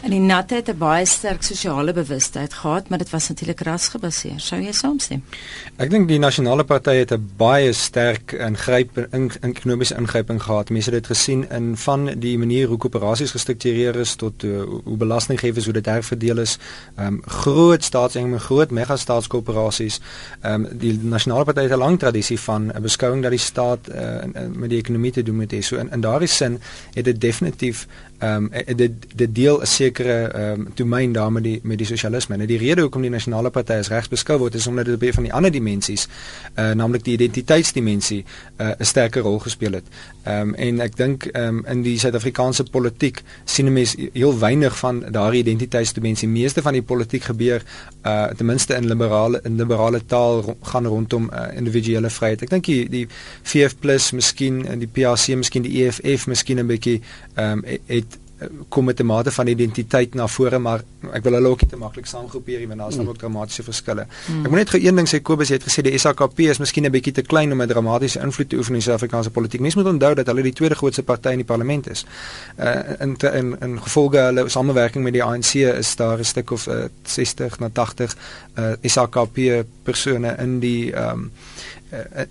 En 0.00 0.10
die 0.10 0.20
natte 0.20 0.54
het 0.54 0.68
'n 0.68 0.78
baie 0.78 1.04
sterk 1.06 1.42
sosiale 1.42 1.92
bewustheid 1.92 2.54
gehad, 2.54 2.88
maar 2.88 2.98
dit 2.98 3.10
was 3.10 3.28
natuurlik 3.28 3.60
rasgebaseer. 3.60 4.40
Sou 4.40 4.60
jy 4.60 4.72
saamstem? 4.72 5.22
Ek 5.76 5.90
dink 5.90 6.08
die 6.08 6.18
nasionale 6.18 6.64
party 6.64 6.94
het 6.94 7.12
'n 7.12 7.30
baie 7.36 7.72
sterk 7.72 8.32
ingryp 8.32 8.98
in, 8.98 9.30
in 9.40 9.50
ekonomiese 9.54 9.96
ingryping 9.96 10.42
gehad. 10.42 10.70
Mense 10.70 10.90
het 10.90 11.02
dit 11.02 11.16
gesien 11.16 11.50
in 11.50 11.76
van 11.76 12.06
die 12.18 12.38
manier 12.38 12.68
hoe 12.68 12.78
koöperasies 12.78 13.30
gestruktureer 13.30 13.96
is 13.96 14.14
tot 14.14 14.42
uh, 14.42 14.62
hoe 14.84 14.96
belastinggewers 14.96 15.64
hoe 15.64 15.72
dit 15.72 15.86
herverdeel 15.86 16.38
is. 16.38 16.58
Ehm 16.96 17.06
um, 17.06 17.22
groot 17.24 17.84
staatsinkomste, 17.84 18.46
groot 18.46 18.70
mega 18.70 18.96
staatskoöperasies. 18.96 20.00
Ehm 20.40 20.64
um, 20.64 20.78
die 20.78 20.98
nasionale 21.02 21.44
party 21.44 21.60
het 21.60 21.72
'n 21.72 21.78
lang 21.78 21.98
tradisie 21.98 22.40
van 22.40 22.72
'n 22.74 22.82
beskouing 22.82 23.22
dat 23.22 23.30
die 23.30 23.40
staat 23.40 23.88
uh, 23.88 24.22
in, 24.22 24.34
in, 24.34 24.58
met 24.58 24.68
die 24.70 24.78
ekonomie 24.78 25.12
te 25.12 25.22
doen 25.22 25.36
moet 25.36 25.52
hê. 25.52 25.60
So 25.60 25.76
in 25.76 25.90
in 25.90 26.00
daardie 26.00 26.28
sin 26.28 26.60
het 26.92 27.04
dit 27.04 27.20
definitief 27.20 27.86
ehm 28.18 28.48
um, 28.52 28.76
dit 28.76 28.92
dit 29.14 29.34
deel 29.34 29.60
'n 29.60 29.66
sekere 29.90 30.30
ehm 30.30 30.60
um, 30.60 30.66
domein 30.74 31.12
daar 31.12 31.32
met 31.32 31.42
die 31.42 31.60
met 31.62 31.78
die 31.78 31.86
sosialisme. 31.86 32.36
En 32.36 32.46
die 32.46 32.58
rede 32.58 32.80
hoekom 32.80 33.02
die 33.02 33.10
nasionale 33.10 33.50
party 33.50 33.78
as 33.80 33.90
regs 33.90 34.08
beskou 34.08 34.38
word 34.38 34.54
is 34.54 34.66
omdat 34.66 34.86
dit 34.86 34.98
baie 34.98 35.12
van 35.12 35.26
die 35.26 35.32
ander 35.32 35.52
dimensies, 35.52 36.06
uh 36.06 36.70
eh, 36.70 36.76
naamlik 36.76 37.04
die 37.04 37.14
identiteitsdimensie, 37.14 38.24
uh 38.58 38.70
eh, 38.70 38.76
'n 38.78 38.84
sterker 38.84 39.22
rol 39.22 39.38
gespeel 39.38 39.72
het. 39.72 39.84
Ehm 40.24 40.48
um, 40.48 40.54
en 40.54 40.80
ek 40.80 40.96
dink 40.96 41.26
ehm 41.26 41.58
um, 41.58 41.64
in 41.66 41.82
die 41.82 41.98
Suid-Afrikaanse 41.98 42.64
politiek 42.70 43.22
sien 43.44 43.72
mense 43.72 44.10
heel 44.12 44.38
weinig 44.38 44.78
van 44.78 45.04
daardie 45.10 45.40
identiteitsdimensie. 45.40 46.28
Meeste 46.28 46.62
van 46.62 46.72
die 46.72 46.82
politiek 46.82 47.22
gebeur 47.22 47.62
uh 48.06 48.26
ten 48.36 48.46
minste 48.46 48.74
in 48.74 48.86
liberale 48.86 49.40
in 49.44 49.56
liberale 49.56 50.00
taal 50.06 50.56
gaan 50.62 50.86
rondom 50.86 51.30
uh, 51.32 51.56
individuele 51.56 52.10
vryheid. 52.10 52.42
Ek 52.42 52.50
dink 52.50 52.64
die 52.64 52.88
die 52.88 53.06
VF+ 53.42 54.12
miskien 54.12 54.66
en 54.66 54.78
die 54.78 54.88
PAC 54.88 55.36
miskien 55.36 55.62
die 55.62 55.84
EFF 55.84 56.26
miskien 56.26 56.58
'n 56.58 56.66
bietjie 56.66 57.00
ehm 57.34 57.58
um, 57.58 57.64
het 57.86 58.18
kom 58.68 58.84
met 58.84 59.00
'n 59.00 59.06
mate 59.06 59.30
van 59.30 59.46
identiteit 59.46 60.14
na 60.14 60.26
vore 60.26 60.58
maar 60.58 60.82
ek 61.12 61.22
wil 61.22 61.32
hulle 61.32 61.48
ook 61.48 61.60
nie 61.60 61.70
te 61.70 61.76
maklik 61.76 62.06
saamgroepeer 62.06 62.66
want 62.68 62.80
daar's 62.80 62.96
mm. 62.96 63.08
ook 63.08 63.18
dramatiese 63.18 63.62
verskille. 63.62 64.06
Mm. 64.28 64.44
Ek 64.44 64.50
moet 64.50 64.58
net 64.58 64.70
gou 64.70 64.80
een 64.82 64.96
ding 64.96 65.08
sê 65.08 65.20
Kobus 65.22 65.48
het 65.48 65.64
gesê 65.64 65.82
die 65.82 65.98
SAKP 65.98 66.38
is 66.40 66.58
miskien 66.58 66.84
'n 66.84 66.90
bietjie 66.90 67.12
te 67.12 67.22
klein 67.22 67.52
om 67.52 67.62
'n 67.62 67.68
dramatiese 67.68 68.20
invloed 68.20 68.48
te 68.48 68.56
oefen 68.56 68.74
in 68.74 68.80
die 68.80 68.86
Suid-Afrikaanse 68.86 69.30
politiek. 69.30 69.60
Mense 69.60 69.78
moet 69.78 69.92
onthou 69.92 70.14
dat 70.14 70.26
hulle 70.26 70.42
die 70.42 70.52
tweede 70.52 70.74
grootste 70.74 71.02
party 71.02 71.28
in 71.28 71.42
die 71.42 71.44
parlement 71.44 71.90
is. 71.90 72.04
Uh 72.58 73.00
in 73.00 73.16
in 73.16 73.56
in 73.60 73.82
gevolge 73.82 74.16
hulle 74.16 74.48
samewerking 74.48 75.04
met 75.04 75.12
die 75.12 75.24
ANC 75.24 75.54
is 75.54 75.96
daar 75.96 76.18
'n 76.18 76.24
stuk 76.24 76.50
of 76.50 76.66
uh, 76.66 76.84
60 77.02 77.58
na 77.58 77.68
80 77.72 78.16
uh 78.58 78.72
SAKP 78.82 79.64
persone 79.82 80.36
in 80.38 80.60
die 80.60 80.92
ehm 80.92 81.10
um, 81.10 81.30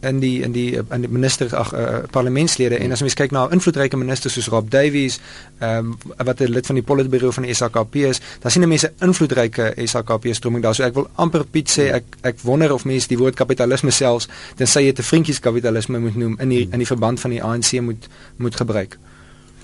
in 0.01 0.19
die 0.19 0.41
in 0.41 0.51
die 0.51 0.67
in 0.75 1.01
die 1.01 1.09
ministers 1.09 1.53
ag 1.53 1.73
uh, 1.73 1.87
parlementslede 2.11 2.77
en 2.79 2.91
as 2.95 3.03
jy 3.03 3.11
kyk 3.21 3.33
na 3.35 3.47
invloedryke 3.51 3.97
ministers 3.99 4.37
soos 4.37 4.47
Rob 4.53 4.69
Davies 4.71 5.19
um, 5.59 5.97
wat 6.17 6.41
'n 6.41 6.51
lid 6.53 6.65
van 6.65 6.79
die 6.79 6.83
politburo 6.83 7.31
van 7.31 7.43
die 7.43 7.53
SAKP 7.53 7.95
is, 7.95 8.21
dan 8.39 8.51
sien 8.51 8.67
mense 8.67 8.93
invloedryke 8.99 9.73
SAKP 9.85 10.29
stroming 10.31 10.63
daar. 10.63 10.75
So 10.75 10.83
ek 10.83 10.93
wil 10.93 11.09
amper 11.15 11.43
Piet 11.43 11.69
sê 11.69 11.91
ek 11.91 12.05
ek 12.21 12.39
wonder 12.43 12.73
of 12.73 12.85
mense 12.85 13.07
die 13.07 13.17
woord 13.17 13.35
kapitalisme 13.35 13.91
selfs 13.91 14.29
tensy 14.55 14.85
jy 14.87 14.93
te 14.93 15.03
vriendjies 15.03 15.39
kapitalisme 15.39 15.99
moet 15.99 16.15
noem 16.15 16.37
in 16.39 16.49
die 16.49 16.67
in 16.71 16.79
die 16.79 16.87
verband 16.87 17.19
van 17.19 17.31
die 17.31 17.43
ANC 17.43 17.81
moet 17.81 18.07
moet 18.37 18.55
gebruik. 18.55 18.97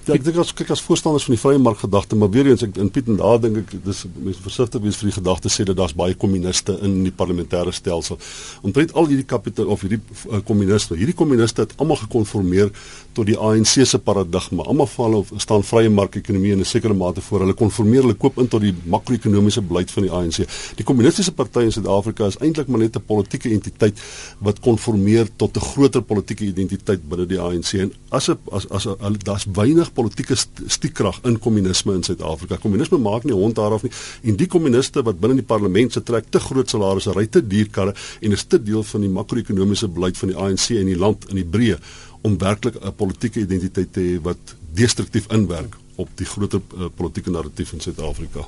Ja, 0.05 0.13
ek 0.13 0.21
dink 0.21 0.35
as 0.37 0.51
kyk 0.53 0.69
as 0.69 0.83
voorstanders 0.85 1.23
van 1.25 1.33
die 1.33 1.41
vrye 1.41 1.57
mark 1.57 1.79
gedagte, 1.81 2.13
maar 2.13 2.29
weer 2.29 2.45
eens 2.51 2.61
ek 2.61 2.75
in 2.77 2.91
Piet 2.93 3.07
en 3.09 3.15
daar 3.17 3.39
dink 3.41 3.55
ek 3.63 3.71
dis 3.87 4.03
mense 4.13 4.43
versigtig 4.43 4.83
wees 4.83 4.99
vir 5.01 5.09
die 5.09 5.15
gedagte 5.15 5.49
sê 5.49 5.63
dat 5.65 5.79
daar's 5.79 5.95
baie 5.97 6.13
kommuniste 6.13 6.75
in 6.85 6.99
die 7.07 7.13
parlementêre 7.21 7.73
stelsel. 7.73 8.19
Omtrent 8.61 8.93
al 8.93 9.09
hierdie 9.09 9.25
kapitaal 9.25 9.71
of 9.73 9.81
hierdie 9.81 9.97
uh, 10.29 10.43
kommuniste, 10.45 10.93
hierdie 10.99 11.15
kommuniste 11.17 11.65
het 11.65 11.73
almal 11.81 11.97
gekonformeer 12.03 12.69
tot 13.17 13.25
die 13.25 13.37
ANC 13.47 13.81
se 13.81 13.97
paradigma. 13.97 14.67
Almal 14.69 14.91
val 14.91 15.17
of 15.23 15.31
staan 15.41 15.65
vrye 15.65 15.89
mark-ekonomie 15.89 16.53
in 16.53 16.61
'n 16.61 16.69
sekere 16.69 16.93
mate 16.93 17.25
voor. 17.25 17.41
Hulle 17.47 17.57
konformeer, 17.57 18.05
hulle 18.05 18.13
koop 18.13 18.37
in 18.37 18.47
tot 18.47 18.61
die 18.61 18.75
makro-ekonomiese 18.85 19.65
beleid 19.65 19.89
van 19.89 20.03
die 20.03 20.11
ANC. 20.11 20.45
Die 20.77 20.85
kommunistiese 20.85 21.33
party 21.33 21.65
in 21.65 21.71
Suid-Afrika 21.71 22.27
is 22.27 22.37
eintlik 22.37 22.67
maar 22.67 22.85
net 22.85 22.95
'n 22.95 23.01
politieke 23.01 23.49
entiteit 23.49 23.97
wat 24.37 24.59
konformeer 24.59 25.25
tot 25.35 25.57
'n 25.57 25.65
groter 25.73 26.01
politieke 26.01 26.45
identiteit 26.45 27.09
binne 27.09 27.25
die 27.25 27.41
ANC. 27.41 27.73
En 27.73 27.93
as 28.09 28.29
'n 28.29 28.37
as 28.51 28.69
as 28.69 28.87
daar's 29.25 29.45
weinig 29.49 29.93
politieke 29.95 30.37
stiekrag 30.37 31.21
in 31.29 31.39
kommunisme 31.39 31.95
in 31.97 32.03
Suid-Afrika. 32.03 32.59
Kommunisme 32.61 32.99
maak 33.01 33.23
nie 33.27 33.35
hond 33.35 33.55
daarof 33.59 33.85
nie. 33.85 33.91
En 34.23 34.39
die 34.39 34.47
kommuniste 34.51 35.03
wat 35.07 35.19
binne 35.21 35.39
die 35.39 35.47
parlement 35.47 35.95
se 35.95 36.03
trek 36.03 36.29
te 36.29 36.41
groot 36.43 36.69
salarisse, 36.69 37.15
ry 37.15 37.25
te 37.27 37.43
duur 37.43 37.71
karre 37.71 37.95
en 38.21 38.35
is 38.35 38.45
te 38.45 38.59
deel 38.61 38.83
van 38.83 39.05
die 39.05 39.13
makro-ekonomiese 39.13 39.89
beleid 39.95 40.19
van 40.19 40.33
die 40.33 40.37
ANC 40.37 40.69
in 40.75 40.91
die 40.91 40.99
land 40.99 41.29
in 41.31 41.41
die 41.41 41.47
breë 41.55 41.79
om 42.25 42.37
werklik 42.41 42.75
'n 42.81 42.93
politieke 42.95 43.39
identiteit 43.39 43.93
te 43.93 44.01
hê 44.01 44.21
wat 44.21 44.55
destruktief 44.73 45.31
inwerk 45.31 45.75
op 45.95 46.09
die 46.15 46.25
groter 46.25 46.61
uh, 46.77 46.89
politieke 46.95 47.31
narratief 47.31 47.73
in 47.73 47.79
Suid-Afrika. 47.79 48.47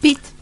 Piet 0.00 0.32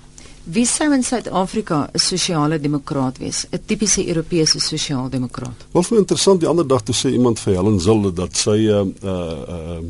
Wie 0.45 0.65
sou 0.67 0.89
in 0.95 1.03
Suid-Afrika 1.03 1.91
'n 1.93 1.99
sosiale 1.99 2.61
demokraat 2.61 3.19
wees? 3.19 3.47
'n 3.51 3.61
Tipiese 3.67 4.09
Europese 4.09 4.59
sosiaaldemokraat. 4.61 5.67
Wat 5.71 5.87
vir 5.87 5.99
interessant 5.99 6.41
die 6.41 6.49
ander 6.49 6.67
dag 6.67 6.83
toe 6.83 6.95
sê 6.95 7.11
iemand 7.13 7.39
vir 7.41 7.55
Helen 7.55 7.81
Zille 7.81 8.13
dat 8.13 8.37
sy 8.37 8.57
'n 8.57 8.95
uh, 9.03 9.11
uh, 9.11 9.49
uh, 9.49 9.83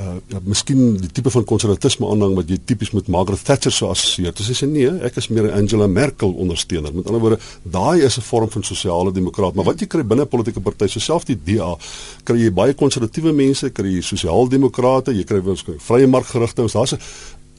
uh 0.00 0.16
ja, 0.32 0.38
miskien 0.44 0.96
die 1.00 1.10
tipe 1.12 1.30
van 1.32 1.44
konservatisme 1.44 2.08
aanhang 2.08 2.34
wat 2.38 2.48
jy 2.50 2.56
tipies 2.64 2.92
met 2.96 3.08
Margaret 3.12 3.42
Thatcher 3.44 3.72
sou 3.74 3.90
assosieer. 3.92 4.32
Dis 4.36 4.48
sê 4.56 4.68
nee, 4.68 4.88
ek 5.06 5.18
is 5.20 5.28
meer 5.28 5.48
'n 5.50 5.58
Angela 5.58 5.86
Merkel 5.86 6.32
ondersteuner. 6.32 6.94
Met 6.94 7.06
ander 7.06 7.20
woorde, 7.20 7.38
daai 7.62 8.02
is 8.04 8.16
'n 8.16 8.22
vorm 8.22 8.50
van 8.50 8.62
sosiale 8.62 9.12
demokraat, 9.12 9.54
maar 9.54 9.64
wat 9.64 9.80
jy 9.80 9.86
kry 9.86 10.02
binne 10.02 10.24
'n 10.24 10.28
politieke 10.28 10.60
party, 10.60 10.86
so 10.86 11.00
selfs 11.00 11.26
die 11.26 11.36
DA, 11.36 11.76
kry 12.24 12.38
jy 12.38 12.50
baie 12.50 12.74
konservatiewe 12.74 13.32
mense, 13.32 13.70
kry 13.70 13.88
jy 13.88 14.02
sosiaaldemokrate, 14.02 15.12
jy 15.12 15.24
kry 15.24 15.40
waarskynlik 15.40 15.82
vrye 15.82 16.06
markgerigte. 16.06 16.66
Daar's 16.72 16.92
'n 16.92 17.00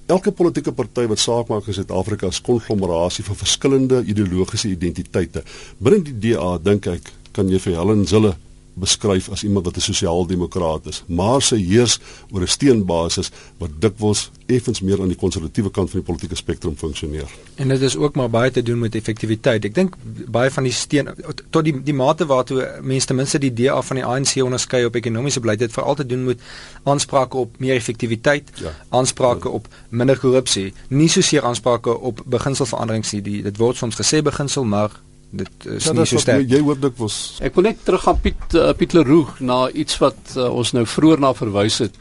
elke 0.08 0.32
politieke 0.32 0.72
party 0.72 1.08
wat 1.08 1.20
saak 1.20 1.48
maak 1.48 1.68
in 1.68 1.74
Suid-Afrika 1.74 2.28
is 2.28 2.42
konglomerasie 2.42 3.24
van 3.24 3.36
verskillende 3.36 4.04
ideologiese 4.04 4.70
identiteite. 4.70 5.44
Binne 5.78 6.02
die 6.04 6.18
DA 6.20 6.58
dink 6.58 6.88
ek 6.88 7.12
kan 7.32 7.48
jy 7.50 7.60
vir 7.60 7.76
Helen 7.76 8.08
Zille 8.08 8.36
beskryf 8.74 9.30
as 9.30 9.44
iemand 9.44 9.66
wat 9.66 9.76
'n 9.76 9.80
sosiaal-demokraat 9.80 10.86
is, 10.86 11.04
maar 11.08 11.42
sy 11.42 11.58
heers 11.58 12.00
oor 12.32 12.42
'n 12.42 12.48
steenbasis 12.48 13.32
wat 13.58 13.70
dikwels 13.80 14.32
effens 14.46 14.82
meer 14.82 15.02
aan 15.02 15.08
die 15.08 15.18
konservatiewe 15.18 15.72
kant 15.72 15.90
van 15.90 16.00
die 16.00 16.08
politieke 16.08 16.36
spektrum 16.36 16.76
funksioneer. 16.78 17.30
En 17.56 17.68
dit 17.68 17.82
is 17.82 17.96
ook 17.96 18.16
maar 18.16 18.30
baie 18.30 18.52
te 18.52 18.64
doen 18.64 18.80
met 18.80 18.96
effektiwiteit. 18.96 19.66
Ek 19.66 19.76
dink 19.76 19.96
baie 20.28 20.52
van 20.52 20.64
die 20.64 20.72
steen 20.72 21.10
tot 21.50 21.64
die 21.64 21.84
die 21.84 21.94
mate 21.94 22.26
waartoe 22.26 22.80
mense 22.82 23.08
ten 23.08 23.16
minste 23.16 23.40
die 23.40 23.54
DA 23.54 23.82
van 23.82 23.96
die 23.96 24.06
ANC 24.06 24.36
onderskei 24.44 24.86
op 24.86 24.96
ekonomiese 24.96 25.40
beleid 25.40 25.60
het 25.60 25.72
veral 25.72 25.96
te 25.96 26.06
doen 26.06 26.24
met 26.24 26.40
aansprake 26.84 27.38
op 27.38 27.60
meer 27.60 27.76
effektiwiteit, 27.76 28.52
ja. 28.56 28.76
aansprake 28.90 29.48
ja. 29.48 29.54
op 29.54 29.68
minder 29.90 30.20
korrupsie, 30.20 30.74
nie 30.88 31.10
soseer 31.10 31.44
aansprake 31.44 31.98
op 31.98 32.24
beginselveranderings 32.26 33.12
nie. 33.12 33.22
Die, 33.22 33.42
dit 33.44 33.58
word 33.58 33.78
soms 33.78 33.96
gesê 33.96 34.22
beginsel, 34.22 34.64
maar 34.64 34.92
dit 35.32 35.66
is 35.66 35.86
ja, 35.88 35.94
nie 35.96 36.06
so 36.06 36.20
sterk. 36.22 36.44
Jy, 36.44 36.58
jy 36.58 36.62
hoor 36.66 36.80
dit 36.80 36.98
was 37.00 37.18
Ek 37.42 37.56
wil 37.56 37.70
net 37.70 37.84
terug 37.88 38.08
aan 38.08 38.20
Piet 38.22 38.58
uh, 38.60 38.72
Piet 38.78 38.94
Leroux 38.94 39.40
na 39.40 39.70
iets 39.70 39.98
wat 40.04 40.36
uh, 40.36 40.50
ons 40.52 40.74
nou 40.76 40.86
vroeër 40.86 41.24
na 41.24 41.34
verwys 41.38 41.80
het 41.86 41.96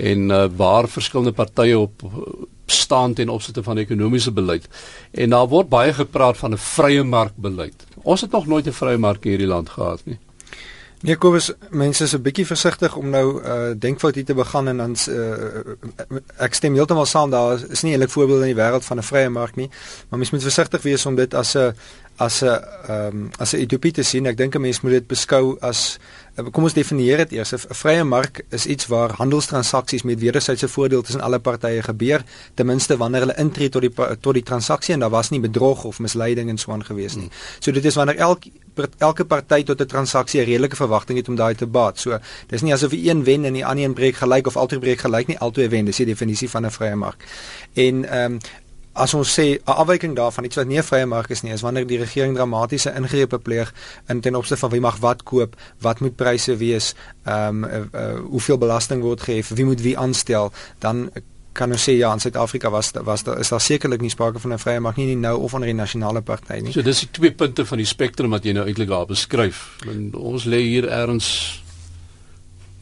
en 0.00 0.30
uh, 0.30 0.46
waar 0.56 0.88
verskillende 0.88 1.32
partye 1.36 1.78
op 1.78 2.04
staan 2.70 3.14
ten 3.14 3.28
opsigte 3.28 3.62
van 3.62 3.78
ekonomiese 3.78 4.30
beleid. 4.32 4.68
En 5.10 5.30
daar 5.34 5.48
word 5.50 5.68
baie 5.68 5.92
gepraat 5.92 6.38
van 6.38 6.54
'n 6.54 6.58
vrye 6.58 7.02
markbeleid. 7.02 7.86
Ons 8.02 8.20
het 8.20 8.30
nog 8.30 8.46
nooit 8.46 8.66
'n 8.66 8.72
vrye 8.72 8.98
mark 8.98 9.24
in 9.24 9.30
hierdie 9.30 9.50
land 9.50 9.68
gehad 9.68 10.00
nie. 10.04 10.18
Nee, 11.02 11.16
Kobus, 11.16 11.52
mense 11.70 12.04
is 12.04 12.12
'n 12.12 12.22
bietjie 12.22 12.46
versigtig 12.46 12.96
om 12.96 13.08
nou 13.08 13.42
uh 13.42 13.70
denkfout 13.76 14.14
hier 14.14 14.24
te 14.24 14.34
begin 14.34 14.68
en 14.68 14.76
dan 14.76 14.96
uh 15.08 15.76
ek 16.36 16.54
stem 16.54 16.74
heeltemal 16.74 17.06
saam 17.06 17.30
daar 17.30 17.56
is 17.70 17.82
nie 17.82 17.92
eintlik 17.92 18.10
voorbeelde 18.10 18.48
in 18.48 18.54
die 18.54 18.62
wêreld 18.62 18.84
van 18.84 18.98
'n 18.98 19.02
vrye 19.02 19.28
mark 19.28 19.56
nie, 19.56 19.70
maar 20.08 20.18
mens 20.18 20.30
moet 20.30 20.42
versigtig 20.42 20.82
wees 20.82 21.06
om 21.06 21.14
dit 21.14 21.34
as 21.34 21.56
'n 21.56 21.72
as 22.16 22.42
'n 22.42 22.46
ehm 22.46 23.06
um, 23.06 23.30
as 23.38 23.52
'n 23.52 23.60
utopie 23.60 23.92
te 23.92 24.02
sien. 24.02 24.26
Ek 24.26 24.36
dink 24.36 24.54
'n 24.54 24.60
mens 24.60 24.80
moet 24.80 24.92
dit 24.92 25.06
beskou 25.06 25.56
as 25.60 25.98
kom 26.50 26.64
ons 26.64 26.74
definieer 26.74 27.16
dit 27.24 27.32
eers. 27.32 27.52
'n 27.52 27.74
Vrye 27.74 28.04
mark 28.04 28.42
is 28.50 28.66
iets 28.66 28.86
waar 28.86 29.12
handelstransaksies 29.18 30.02
met 30.02 30.20
wederwysige 30.20 30.68
voordeel 30.68 31.02
tussen 31.02 31.20
alle 31.20 31.38
partye 31.38 31.82
gebeur, 31.82 32.24
ten 32.54 32.66
minste 32.66 32.96
wanneer 32.96 33.20
hulle 33.20 33.36
intree 33.36 33.68
tot 33.68 33.82
die 33.82 33.92
tot 34.20 34.34
die 34.34 34.42
transaksie 34.42 34.94
en 34.94 35.00
daar 35.00 35.10
was 35.10 35.30
nie 35.30 35.40
bedrog 35.40 35.84
of 35.84 35.98
misleiding 35.98 36.48
en 36.48 36.58
so 36.58 36.72
aan 36.72 36.84
gewees 36.84 37.14
nie. 37.16 37.30
So 37.58 37.72
dit 37.72 37.84
is 37.84 37.94
wanneer 37.94 38.16
elke 38.16 38.50
elke 38.98 39.24
party 39.24 39.62
tot 39.62 39.80
'n 39.80 39.86
transaksie 39.86 40.40
'n 40.40 40.44
redelike 40.44 40.76
verwagting 40.76 41.18
het 41.18 41.28
om 41.28 41.36
daai 41.36 41.54
te 41.54 41.66
baat. 41.66 41.98
So 41.98 42.18
dis 42.46 42.62
nie 42.62 42.72
asof 42.72 42.92
een 42.92 43.24
wen 43.24 43.44
en 43.44 43.52
die 43.52 43.66
ander 43.66 43.84
een 43.84 43.94
breek 43.94 44.16
gelyk 44.16 44.46
of 44.46 44.56
albei 44.56 44.78
breek 44.78 44.98
gelyk 44.98 45.26
nie, 45.26 45.38
albei 45.38 45.68
wen. 45.68 45.84
Dis 45.84 45.96
die 45.96 46.06
definisie 46.06 46.50
van 46.50 46.66
'n 46.66 46.70
vrye 46.70 46.96
mark. 46.96 47.24
En 47.74 48.04
ehm 48.04 48.32
um, 48.32 48.38
as 48.92 49.14
ons 49.14 49.38
sê 49.38 49.58
'n 49.58 49.60
afwyking 49.64 50.16
daarvan 50.16 50.44
iets 50.44 50.56
wat 50.56 50.66
nie 50.66 50.78
'n 50.78 50.82
vrye 50.82 51.06
mark 51.06 51.30
is 51.30 51.42
nie, 51.42 51.52
is 51.52 51.62
wanneer 51.62 51.86
die 51.86 51.98
regering 51.98 52.34
dramatiese 52.34 52.92
ingrepe 52.94 53.38
pleeg 53.38 53.72
in 54.08 54.20
ten 54.20 54.34
opsigte 54.34 54.60
van 54.60 54.70
wie 54.70 54.80
mag 54.80 54.98
wat 54.98 55.22
koop, 55.22 55.56
wat 55.80 56.00
moet 56.00 56.16
pryse 56.16 56.56
wees, 56.56 56.94
ehm 57.24 57.64
um, 57.64 57.64
uh, 57.64 57.78
uh, 57.94 58.18
hoeveel 58.30 58.58
belasting 58.58 59.02
word 59.02 59.20
gehef, 59.20 59.48
wie 59.48 59.64
moet 59.64 59.80
wie 59.80 59.98
aanstel, 59.98 60.52
dan 60.78 61.10
kan 61.52 61.72
ons 61.72 61.82
sê 61.82 61.96
ja, 61.98 62.12
in 62.12 62.20
Suid-Afrika 62.20 62.70
was 62.70 62.92
was 63.04 63.22
daar 63.22 63.38
is 63.38 63.48
daar 63.48 63.60
sekerlik 63.60 64.00
nie 64.00 64.10
sprake 64.10 64.38
van 64.38 64.52
'n 64.52 64.58
vrye 64.58 64.80
mark 64.80 64.96
nie, 64.96 65.06
nie 65.06 65.16
nou 65.16 65.40
of 65.42 65.54
onder 65.54 65.66
die 65.66 65.74
nasionale 65.74 66.20
party 66.20 66.60
nie. 66.60 66.72
So 66.72 66.82
dis 66.82 67.00
die 67.00 67.10
twee 67.10 67.32
punte 67.32 67.66
van 67.66 67.78
die 67.78 67.86
spektrum 67.86 68.30
wat 68.30 68.44
jy 68.44 68.52
nou 68.52 68.66
eintlik 68.66 68.88
daar 68.88 69.06
beskryf. 69.06 69.76
En 69.90 70.14
ons 70.14 70.44
lê 70.44 70.60
hier 70.60 70.88
ergens 70.88 71.62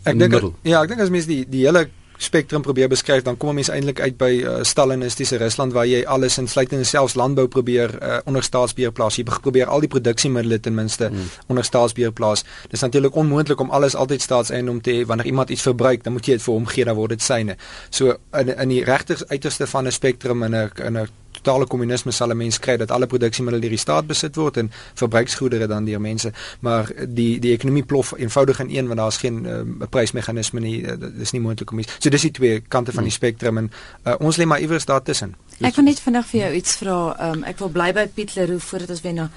Ek 0.05 0.19
dink 0.19 0.55
ja, 0.63 0.83
ek 0.83 0.89
dink 0.89 1.01
as 1.01 1.11
mens 1.11 1.27
die 1.27 1.45
die 1.49 1.65
hele 1.67 1.89
spektrum 2.19 2.63
probeer 2.63 2.89
beskryf 2.89 3.23
dan 3.23 3.37
kom 3.37 3.55
mense 3.55 3.73
eintlik 3.73 4.01
uit 4.01 4.19
by 4.19 4.33
uh, 4.43 4.57
stalinistiese 4.63 5.39
Rusland 5.39 5.73
waar 5.73 5.87
jy 5.87 6.05
alles 6.07 6.39
insluitende 6.39 6.85
selfs 6.85 7.15
landbou 7.15 7.47
probeer 7.49 7.95
uh, 8.03 8.19
onder 8.25 8.43
staatsbeheer 8.43 8.93
plaas 8.93 9.17
jy 9.17 9.25
probeer 9.25 9.67
al 9.67 9.81
die 9.81 9.89
produksiemiddels 9.89 10.63
ten 10.63 10.75
minste 10.75 11.09
hmm. 11.09 11.31
onder 11.47 11.65
staatsbeheer 11.65 12.13
plaas 12.13 12.45
dis 12.71 12.81
natuurlik 12.81 13.15
onmoontlik 13.15 13.61
om 13.61 13.71
alles 13.71 13.95
altyd 13.95 14.23
staatseiendom 14.23 14.81
te 14.83 14.91
hê. 14.91 15.07
Wanneer 15.07 15.27
iemand 15.27 15.51
iets 15.51 15.63
verbruik 15.63 16.05
dan 16.05 16.13
moet 16.17 16.27
jy 16.27 16.39
dit 16.39 16.45
vir 16.45 16.55
hom 16.55 16.67
gee 16.67 16.85
dan 16.89 16.99
word 16.99 17.17
dit 17.17 17.25
syne. 17.25 17.57
So 17.91 18.19
in 18.41 18.53
in 18.55 18.75
die 18.75 18.85
regter 18.85 19.23
uiterste 19.29 19.67
van 19.67 19.87
'n 19.87 19.93
spektrum 19.93 20.43
in 20.43 20.55
'n 20.55 20.71
in 20.85 20.99
'n 20.99 21.09
totale 21.41 21.67
kommunisme 21.67 22.13
sal 22.13 22.31
'n 22.31 22.37
mens 22.37 22.59
kry 22.59 22.77
dat 22.77 22.91
alle 22.91 23.07
produksiemiddels 23.07 23.63
deur 23.63 23.77
die 23.77 23.79
staat 23.79 24.07
besit 24.07 24.37
word 24.37 24.57
en 24.57 24.71
verbruiksgoedere 24.95 25.67
dan 25.67 25.85
deur 25.85 26.01
mense. 26.01 26.33
Maar 26.61 26.91
die 27.07 27.39
die 27.41 27.53
ekonomie 27.53 27.85
plof 27.85 28.13
eenvoudig 28.17 28.61
in 28.61 28.71
een 28.71 28.87
want 28.87 28.99
daar's 28.99 29.17
geen 29.17 29.45
uh, 29.45 29.87
prysmeganisme 29.91 30.61
nie. 30.61 30.83
Uh, 30.83 30.93
dis 31.19 31.33
nie 31.33 31.41
moontlik 31.41 31.71
om 31.71 31.79
iets 31.79 31.97
so 31.99 32.11
dis 32.11 32.23
die 32.23 32.31
twee 32.31 32.61
kante 32.61 32.93
van 32.93 33.03
die 33.03 33.13
hmm. 33.13 33.21
spektrum 33.21 33.59
en 33.59 33.71
uh, 34.05 34.15
ons 34.19 34.37
lê 34.37 34.45
maar 34.45 34.61
iewers 34.61 34.85
daar 34.85 35.03
tussen 35.03 35.37
ek 35.61 35.75
wil 35.75 35.85
net 35.85 36.01
vinnig 36.01 36.27
vir 36.27 36.41
jou 36.41 36.53
iets 36.55 36.77
vra. 36.77 36.99
Um, 37.31 37.43
ek 37.45 37.59
wil 37.59 37.71
bly 37.75 37.91
by 37.93 38.07
Piet 38.15 38.35
Leroux 38.37 38.63
voordat 38.65 38.91
ons 38.95 39.03
weer 39.03 39.17
na 39.17 39.31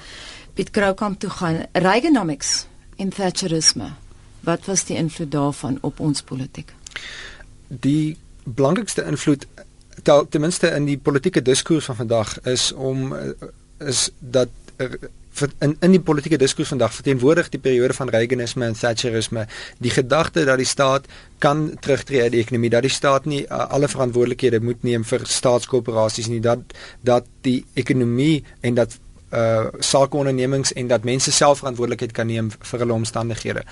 Piet 0.54 0.70
Kroukamp 0.70 1.20
toe 1.20 1.30
gaan. 1.30 1.66
Reaganomics 1.74 2.66
en 2.98 3.10
Thatcherisme 3.10 3.94
wat 4.42 4.66
was 4.66 4.86
die 4.90 4.98
invloed 4.98 5.32
daarvan 5.32 5.78
op 5.82 6.00
ons 6.00 6.22
politiek? 6.22 6.74
Die 7.68 8.18
belangrikste 8.44 9.06
invloed 9.06 9.46
tel, 10.04 10.28
ten 10.30 10.42
minste 10.42 10.68
in 10.76 10.86
die 10.86 10.98
politieke 10.98 11.42
diskurs 11.42 11.86
van 11.86 11.96
vandag 11.96 12.40
is 12.42 12.72
om 12.72 13.16
is 13.82 14.10
dat 14.20 14.50
er, 14.78 14.98
in 15.60 15.76
in 15.80 15.94
die 15.96 16.02
politieke 16.02 16.38
diskurs 16.38 16.72
vandag 16.74 16.94
verteenwoordig 16.94 17.50
die 17.50 17.60
periode 17.60 17.94
van 17.94 18.10
Reaganisme 18.10 18.66
en 18.66 18.76
Thatcherisme 18.78 19.46
die 19.80 19.92
gedagte 19.92 20.44
dat 20.46 20.58
die 20.58 20.68
staat 20.68 21.08
kan 21.40 21.70
terugtreë 21.80 22.28
uit 22.28 22.36
die 22.36 22.42
ekonomie 22.44 22.70
dat 22.70 22.86
die 22.88 22.92
staat 22.92 23.26
nie 23.26 23.44
uh, 23.46 23.68
alle 23.70 23.88
verantwoordelikhede 23.88 24.60
moet 24.60 24.84
neem 24.84 25.06
vir 25.08 25.26
staatskorporasies 25.26 26.28
nie 26.28 26.42
dat 26.42 26.76
dat 27.02 27.30
die 27.48 27.62
ekonomie 27.74 28.44
en 28.62 28.76
dat 28.76 29.00
uh 29.34 29.68
sakeondernemings 29.80 30.74
en 30.74 30.88
dat 30.88 31.04
mense 31.04 31.32
self 31.32 31.62
verantwoordelikheid 31.64 32.12
kan 32.12 32.28
neem 32.28 32.52
vir 32.52 32.80
hulle 32.84 32.94
omstandighede. 32.94 33.64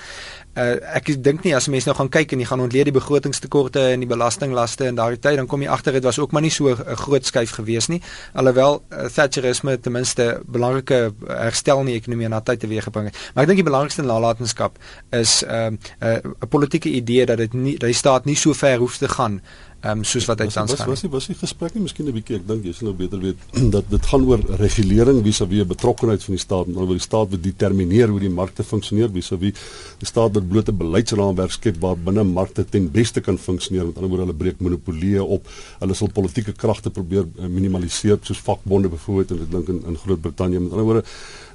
Uh 0.55 0.77
ek 0.97 1.11
dink 1.23 1.43
nie 1.43 1.55
as 1.55 1.67
mense 1.67 1.89
nou 1.89 1.95
gaan 1.97 2.09
kyk 2.09 2.33
en 2.33 2.43
jy 2.43 2.47
gaan 2.49 2.63
ontleed 2.63 2.89
die 2.89 2.95
begrotingstekorte 2.95 3.83
en 3.93 4.03
die 4.03 4.09
belastinglaste 4.09 4.89
in 4.89 4.97
daardie 4.99 5.21
tyd 5.21 5.37
dan 5.41 5.47
kom 5.47 5.61
jy 5.61 5.69
agter 5.69 5.93
dit 5.93 6.07
was 6.07 6.19
ook 6.19 6.31
maar 6.31 6.41
nie 6.41 6.53
so 6.53 6.69
'n 6.69 6.95
groot 7.03 7.25
skuif 7.25 7.51
gewees 7.51 7.87
nie. 7.87 8.01
Alhoewel 8.33 8.81
uh, 8.89 9.05
Thatcherisme 9.05 9.79
ten 9.79 9.91
minste 9.91 10.41
belangrike 10.45 11.13
herstel 11.27 11.79
in 11.79 11.85
die 11.85 11.95
ekonomie 11.95 12.25
en 12.25 12.31
na 12.31 12.41
tyd 12.41 12.59
teweeggebring 12.59 13.05
het. 13.05 13.17
Maar 13.33 13.43
ek 13.43 13.49
dink 13.49 13.63
die 13.63 13.69
belangrikste 13.71 14.03
nalatenskap 14.03 14.77
is 15.11 15.43
'n 15.43 15.79
uh, 16.01 16.17
'n 16.17 16.35
uh, 16.41 16.49
politieke 16.49 16.89
idee 16.89 17.25
dat 17.25 17.37
dit 17.37 17.53
nie 17.53 17.77
dat 17.77 17.87
die 17.89 17.93
staat 18.03 18.25
nie 18.25 18.35
so 18.35 18.53
ver 18.53 18.77
hoef 18.77 18.97
te 18.97 19.07
gaan 19.07 19.41
ehm 19.79 19.99
um, 19.99 20.03
soos 20.03 20.25
wat 20.27 20.41
hy 20.43 20.47
tans 20.51 20.73
gaan. 20.75 20.89
Was 20.91 21.01
was 21.05 21.11
was 21.13 21.27
die 21.31 21.37
gesprek 21.39 21.75
nie 21.75 21.81
miskien 21.85 22.07
'n 22.07 22.11
bietjie 22.11 22.35
ek 22.35 22.47
dink 22.47 22.65
jy 22.67 22.73
sal 22.75 22.89
nou 22.89 22.95
beter 22.99 23.19
weet 23.19 23.39
dat 23.75 23.85
dit 23.89 24.05
gaan 24.11 24.25
oor 24.27 24.41
regulering 24.59 25.21
vis-à-vis 25.23 25.67
betrokkeheid 25.67 26.23
van 26.23 26.35
die 26.35 26.41
staat. 26.43 26.67
En 26.67 26.75
oor 26.77 26.91
die 26.91 26.99
staat 26.99 27.31
wat 27.31 27.43
determineer 27.43 28.11
hoe 28.11 28.19
die 28.19 28.29
markte 28.29 28.63
funksioneer 28.63 29.09
vis-à-vis 29.15 29.55
die 30.03 30.09
staat 30.11 30.35
wat 30.35 30.49
blote 30.49 30.75
beleidsraamwerk 30.75 31.51
skep 31.55 31.79
waar 31.79 31.95
binne 31.95 32.23
markte 32.23 32.65
ten 32.65 32.91
beste 32.91 33.21
kan 33.21 33.37
funksioneer. 33.37 33.85
Met 33.85 33.95
ander 33.95 34.09
woorde 34.09 34.25
hulle 34.27 34.39
breek 34.43 34.59
monopolieë 34.59 35.23
op. 35.23 35.47
Hulle 35.79 35.95
sal 35.95 36.11
politieke 36.11 36.51
kragte 36.51 36.89
probeer 36.89 37.23
eh, 37.39 37.47
minimaliseer 37.47 38.19
soos 38.21 38.43
vakbonde 38.43 38.91
byvoorbeeld 38.91 39.31
en 39.31 39.45
ek 39.45 39.51
dink 39.51 39.67
in 39.69 39.79
in 39.87 40.01
Groot-Brittanje. 40.03 40.59
Met 40.59 40.75
ander 40.75 40.89
woorde 40.91 41.05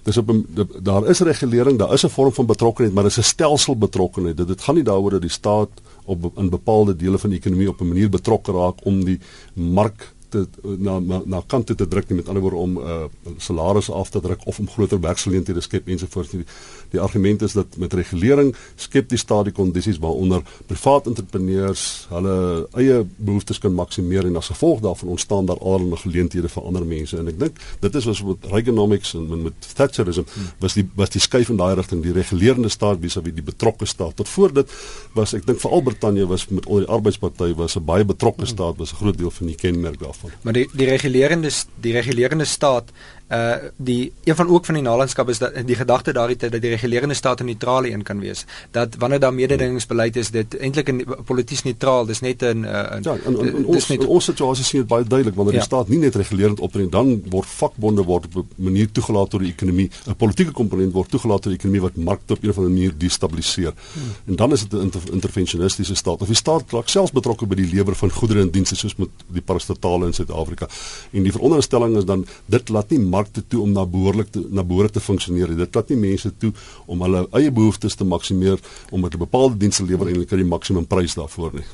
dis 0.04 0.16
op 0.16 0.30
'n 0.30 0.68
daar 0.82 1.06
is 1.06 1.20
regulering 1.20 1.78
daar 1.78 1.92
is 1.92 2.04
'n 2.04 2.08
vorm 2.08 2.32
van 2.32 2.46
betrokkeheid 2.46 2.94
maar 2.94 3.04
dis 3.04 3.18
'n 3.18 3.22
stelsel 3.22 3.76
betrokkeheid 3.76 4.36
dit 4.36 4.48
dit 4.48 4.60
gaan 4.60 4.74
nie 4.74 4.84
daaroor 4.84 5.10
dat 5.10 5.20
die 5.20 5.30
staat 5.30 5.70
op 6.04 6.32
in 6.36 6.50
bepaalde 6.50 6.96
dele 6.96 7.18
van 7.18 7.30
die 7.30 7.38
ekonomie 7.38 7.68
op 7.68 7.80
'n 7.80 7.88
manier 7.88 8.10
betrokke 8.10 8.52
raak 8.52 8.84
om 8.84 9.04
die 9.04 9.18
mark 9.54 10.13
te 10.34 10.44
na 10.88 10.98
na, 11.00 11.20
na 11.36 11.42
kant 11.46 11.70
te 11.70 11.88
druk 11.88 12.10
nie 12.10 12.20
met 12.20 12.28
ander 12.28 12.44
woorde 12.44 12.62
om 12.66 12.76
uh, 12.82 12.98
salarisse 13.38 13.92
af 13.92 14.10
te 14.14 14.20
druk 14.24 14.46
of 14.50 14.58
om 14.62 14.70
groter 14.76 15.00
werksgeleenthede 15.00 15.62
skep 15.64 15.88
ensovoorts 15.88 16.34
nie 16.34 16.44
die 16.94 17.00
argument 17.00 17.42
is 17.42 17.56
dat 17.56 17.78
met 17.80 17.94
regulering 17.94 18.54
skep 18.76 19.08
die 19.08 19.18
staat 19.18 19.48
die 19.50 19.56
kondisies 19.56 19.98
waaronder 20.02 20.44
privaat 20.70 21.08
entrepreneurs 21.10 21.84
hulle 22.12 22.36
eie 22.80 23.00
behoeftes 23.16 23.58
kan 23.62 23.74
maksimeer 23.74 24.26
en 24.28 24.36
as 24.40 24.50
gevolg 24.52 24.80
daarvan 24.84 25.08
ontstaan 25.14 25.46
daar 25.46 25.60
allerlei 25.60 25.98
geleenthede 26.04 26.48
vir 26.48 26.62
ander 26.62 26.86
mense. 26.86 27.18
En 27.18 27.28
ek 27.28 27.38
dink 27.40 27.60
dit 27.80 27.98
is 28.00 28.08
was 28.08 28.22
met 28.24 28.48
Reaganomics 28.52 29.14
en 29.18 29.28
met, 29.30 29.42
met 29.48 29.68
Thatcherism 29.74 30.28
was 30.62 30.76
die 30.78 30.86
was 30.98 31.12
die 31.14 31.22
skuif 31.22 31.50
in 31.52 31.60
daai 31.60 31.74
rigting. 31.78 32.02
Die 32.04 32.14
regulerende 32.16 32.68
staat 32.72 33.00
wie 33.02 33.34
die 33.34 33.44
betrokke 33.44 33.86
staat. 33.86 34.16
Tot 34.16 34.28
voor 34.28 34.54
dit 34.54 34.70
was 35.14 35.34
ek 35.34 35.46
dink 35.46 35.60
veral 35.62 35.84
Brittanje 35.86 36.26
was 36.30 36.48
met 36.48 36.66
al 36.66 36.84
die 36.84 36.90
arbeidsparty 36.98 37.54
was 37.54 37.76
'n 37.76 37.84
baie 37.84 38.04
betrokke 38.04 38.46
staat 38.46 38.76
was 38.76 38.92
'n 38.92 38.96
groot 39.02 39.18
deel 39.18 39.30
van 39.30 39.46
die 39.46 39.56
kenmerk 39.56 39.98
daarvan 39.98 40.23
maar 40.42 40.52
die 40.52 40.68
die 40.72 40.88
regulerende 40.88 41.50
die 41.80 41.92
regulerende 41.92 42.44
staat 42.44 42.90
uh 43.34 43.70
die 43.76 44.12
een 44.24 44.36
van 44.36 44.48
ook 44.48 44.64
van 44.64 44.74
die 44.74 44.82
nalatenskap 44.82 45.28
is 45.28 45.38
dat 45.38 45.52
die 45.66 45.76
gedagte 45.76 46.12
daardie 46.12 46.36
dat 46.36 46.60
die 46.60 46.70
regulerende 46.70 47.14
staat 47.14 47.40
'n 47.40 47.44
neutrale 47.44 47.90
een 47.90 48.02
kan 48.02 48.18
wees. 48.18 48.44
Dat 48.70 48.94
wanneer 48.98 49.20
daar 49.20 49.34
mededingingsbeleid 49.34 50.16
is, 50.16 50.30
dit 50.30 50.56
eintlik 50.58 50.88
'n 50.92 51.04
polities 51.24 51.62
neutraal, 51.62 52.06
dis 52.06 52.20
net 52.20 52.42
'n 52.42 52.64
uh, 52.64 52.82
Ja, 53.02 53.16
in, 53.24 53.38
in, 53.38 53.56
in 53.56 53.66
ons 53.66 53.88
net, 53.88 54.00
in 54.00 54.06
ons 54.06 54.24
situasie 54.24 54.64
sien 54.64 54.80
dit 54.80 54.88
baie 54.88 55.04
duidelik 55.04 55.34
wanneer 55.34 55.54
ja. 55.54 55.60
die 55.60 55.68
staat 55.68 55.88
nie 55.88 55.98
net 55.98 56.14
regulerend 56.14 56.60
optree 56.60 56.88
dan 56.88 57.22
word 57.30 57.46
vakbonde 57.46 58.02
word 58.02 58.26
op 58.26 58.34
'n 58.36 58.62
manier 58.64 58.92
toegelaat 58.92 59.30
tot 59.30 59.40
die 59.40 59.52
ekonomie. 59.52 59.90
'n 60.06 60.16
Politieke 60.16 60.52
komponent 60.52 60.92
word 60.92 61.10
toegelaat 61.10 61.42
tot 61.42 61.52
die 61.52 61.58
ekonomie 61.58 61.80
wat 61.80 61.96
markte 61.96 62.32
op 62.32 62.42
'n 62.42 62.48
of 62.48 62.56
ander 62.56 62.72
manier 62.72 62.92
destabiliseer. 62.98 63.72
Hmm. 63.92 64.02
En 64.26 64.36
dan 64.36 64.52
is 64.52 64.60
dit 64.60 64.72
'n 64.72 64.82
inter, 64.82 65.00
interventionistiese 65.12 65.94
staat. 65.94 66.20
Of 66.20 66.26
die 66.26 66.36
staat 66.36 66.72
raak 66.72 66.88
selfs 66.88 67.12
betrokke 67.12 67.46
by 67.46 67.54
die 67.54 67.70
lewer 67.74 67.94
van 67.94 68.10
goedere 68.10 68.40
en 68.40 68.50
dienste 68.50 68.76
soos 68.76 68.96
met 68.96 69.08
die 69.32 69.42
parastatale 69.42 70.06
in 70.06 70.12
Suid-Afrika. 70.12 70.68
En 71.10 71.22
die 71.22 71.32
veronderstelling 71.32 71.96
is 71.96 72.04
dan 72.04 72.26
dit 72.46 72.68
laat 72.68 72.90
nie 72.90 72.98
markte 73.24 73.44
toe 73.48 73.62
om 73.64 73.72
na 73.72 73.86
behoorlik 73.86 74.30
te 74.30 74.42
na 74.50 74.64
behoort 74.64 74.92
te 74.92 75.00
funksioneer. 75.00 75.56
Dit 75.56 75.74
laat 75.74 75.92
nie 75.92 76.00
mense 76.00 76.32
toe 76.38 76.52
om 76.86 77.00
hulle 77.06 77.24
eie 77.40 77.52
behoeftes 77.54 77.96
te 77.96 78.04
maksimeer 78.04 78.60
om 78.90 79.04
'n 79.04 79.18
bepaalde 79.18 79.56
diens 79.56 79.76
te 79.76 79.84
lewer 79.84 80.08
en 80.08 80.14
hulle 80.14 80.28
kry 80.28 80.36
die 80.36 80.52
maksimum 80.56 80.86
prys 80.86 81.14
daarvoor 81.14 81.54
nie. 81.54 81.66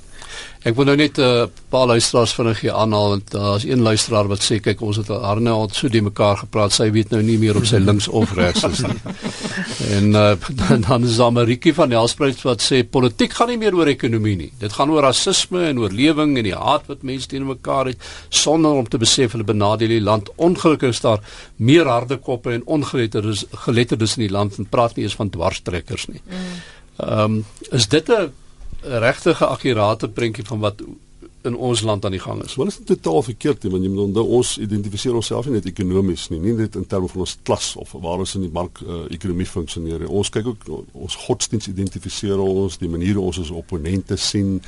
Ek 0.61 0.75
wil 0.77 0.85
nou 0.91 0.97
net 0.97 1.17
'n 1.17 1.23
uh, 1.25 1.47
paar 1.73 1.87
luisteraars 1.87 2.35
vinnig 2.37 2.61
hier 2.61 2.73
aanhaal 2.77 3.09
want 3.09 3.31
daar's 3.31 3.65
uh, 3.65 3.71
een 3.71 3.81
luisteraar 3.81 4.29
wat 4.29 4.43
sê 4.45 4.61
kyk 4.61 4.81
ons 4.81 4.97
het 4.97 5.11
Arne 5.11 5.51
al 5.51 5.69
so 5.73 5.89
die 5.89 6.03
mekaar 6.03 6.37
gepraat 6.37 6.73
sy 6.73 6.91
weet 6.91 7.11
nou 7.11 7.23
nie 7.23 7.39
meer 7.39 7.57
of 7.57 7.65
sy 7.67 7.79
links 7.89 8.09
of 8.09 8.35
regs 8.37 8.65
is 8.65 8.83
nie. 8.85 9.01
en 9.97 10.13
uh, 10.13 10.37
dan, 10.53 10.81
dan 10.89 11.05
is 11.05 11.21
Amerika 11.21 11.73
van 11.73 11.91
Helspruit 11.91 12.43
wat 12.43 12.61
sê 12.61 12.83
politiek 12.85 13.33
gaan 13.33 13.49
nie 13.49 13.57
meer 13.57 13.75
oor 13.75 13.89
ekonomie 13.89 14.37
nie. 14.37 14.51
Dit 14.59 14.73
gaan 14.73 14.91
oor 14.91 15.03
rasisme 15.03 15.65
en 15.69 15.79
oorlewing 15.79 16.37
en 16.37 16.45
die 16.45 16.57
haat 16.57 16.85
wat 16.93 17.03
mense 17.03 17.29
teenoor 17.29 17.55
mekaar 17.55 17.87
het 17.87 18.11
sonder 18.29 18.77
om 18.83 18.89
te 18.89 18.99
besef 18.99 19.33
hulle 19.33 19.45
benadeel 19.49 19.89
die 19.89 20.05
land. 20.05 20.29
Ongelukkig 20.37 20.93
is 20.93 21.01
daar 21.01 21.25
meer 21.57 21.89
harde 21.89 22.21
koppe 22.21 22.53
en 22.53 22.67
ongeletterdes 22.67 23.47
geletterdes 23.65 24.19
in 24.19 24.27
die 24.27 24.35
land 24.37 24.59
en 24.59 24.69
praat 24.69 24.97
nie 24.97 25.09
eens 25.09 25.17
van 25.17 25.33
dwarstrekkers 25.33 26.07
nie. 26.13 26.21
Mm. 26.27 26.61
Ehm 27.01 27.41
um, 27.41 27.45
is 27.71 27.89
dit 27.89 28.09
'n 28.09 28.29
regtige 28.83 29.47
akkurate 29.47 30.09
prentjie 30.09 30.45
van 30.47 30.61
wat 30.61 30.83
in 31.43 31.57
ons 31.57 31.81
land 31.81 32.05
aan 32.05 32.13
die 32.13 32.21
gang 32.21 32.43
is. 32.45 32.55
Wel 32.55 32.69
is 32.69 32.77
dit 32.77 32.87
totaal 32.87 33.23
verkeerd, 33.23 33.65
want 33.73 33.85
jy 33.85 33.91
moet 33.93 34.03
onthou 34.03 34.27
ons 34.41 34.53
identifiseer 34.61 35.17
onsself 35.17 35.49
nie 35.49 35.57
net 35.57 35.69
ekonomies 35.71 36.27
nie, 36.33 36.41
nie 36.43 36.53
net 36.59 36.77
in 36.77 36.85
terme 36.89 37.09
van 37.09 37.25
ons 37.25 37.37
klas 37.49 37.71
of 37.81 37.95
waar 37.97 38.21
ons 38.21 38.35
in 38.37 38.45
die 38.45 38.53
mark 38.53 38.83
uh, 38.85 39.07
ekonomie 39.15 39.49
funksioneer. 39.49 40.05
Ons 40.09 40.33
kyk 40.35 40.51
ook 40.53 40.69
ons 40.93 41.17
godsdienst 41.25 41.73
identifiseer 41.73 42.41
ons, 42.45 42.77
die 42.81 42.93
maniere 42.93 43.25
ons 43.25 43.41
as 43.41 43.53
opponente 43.55 44.21
sien, 44.21 44.59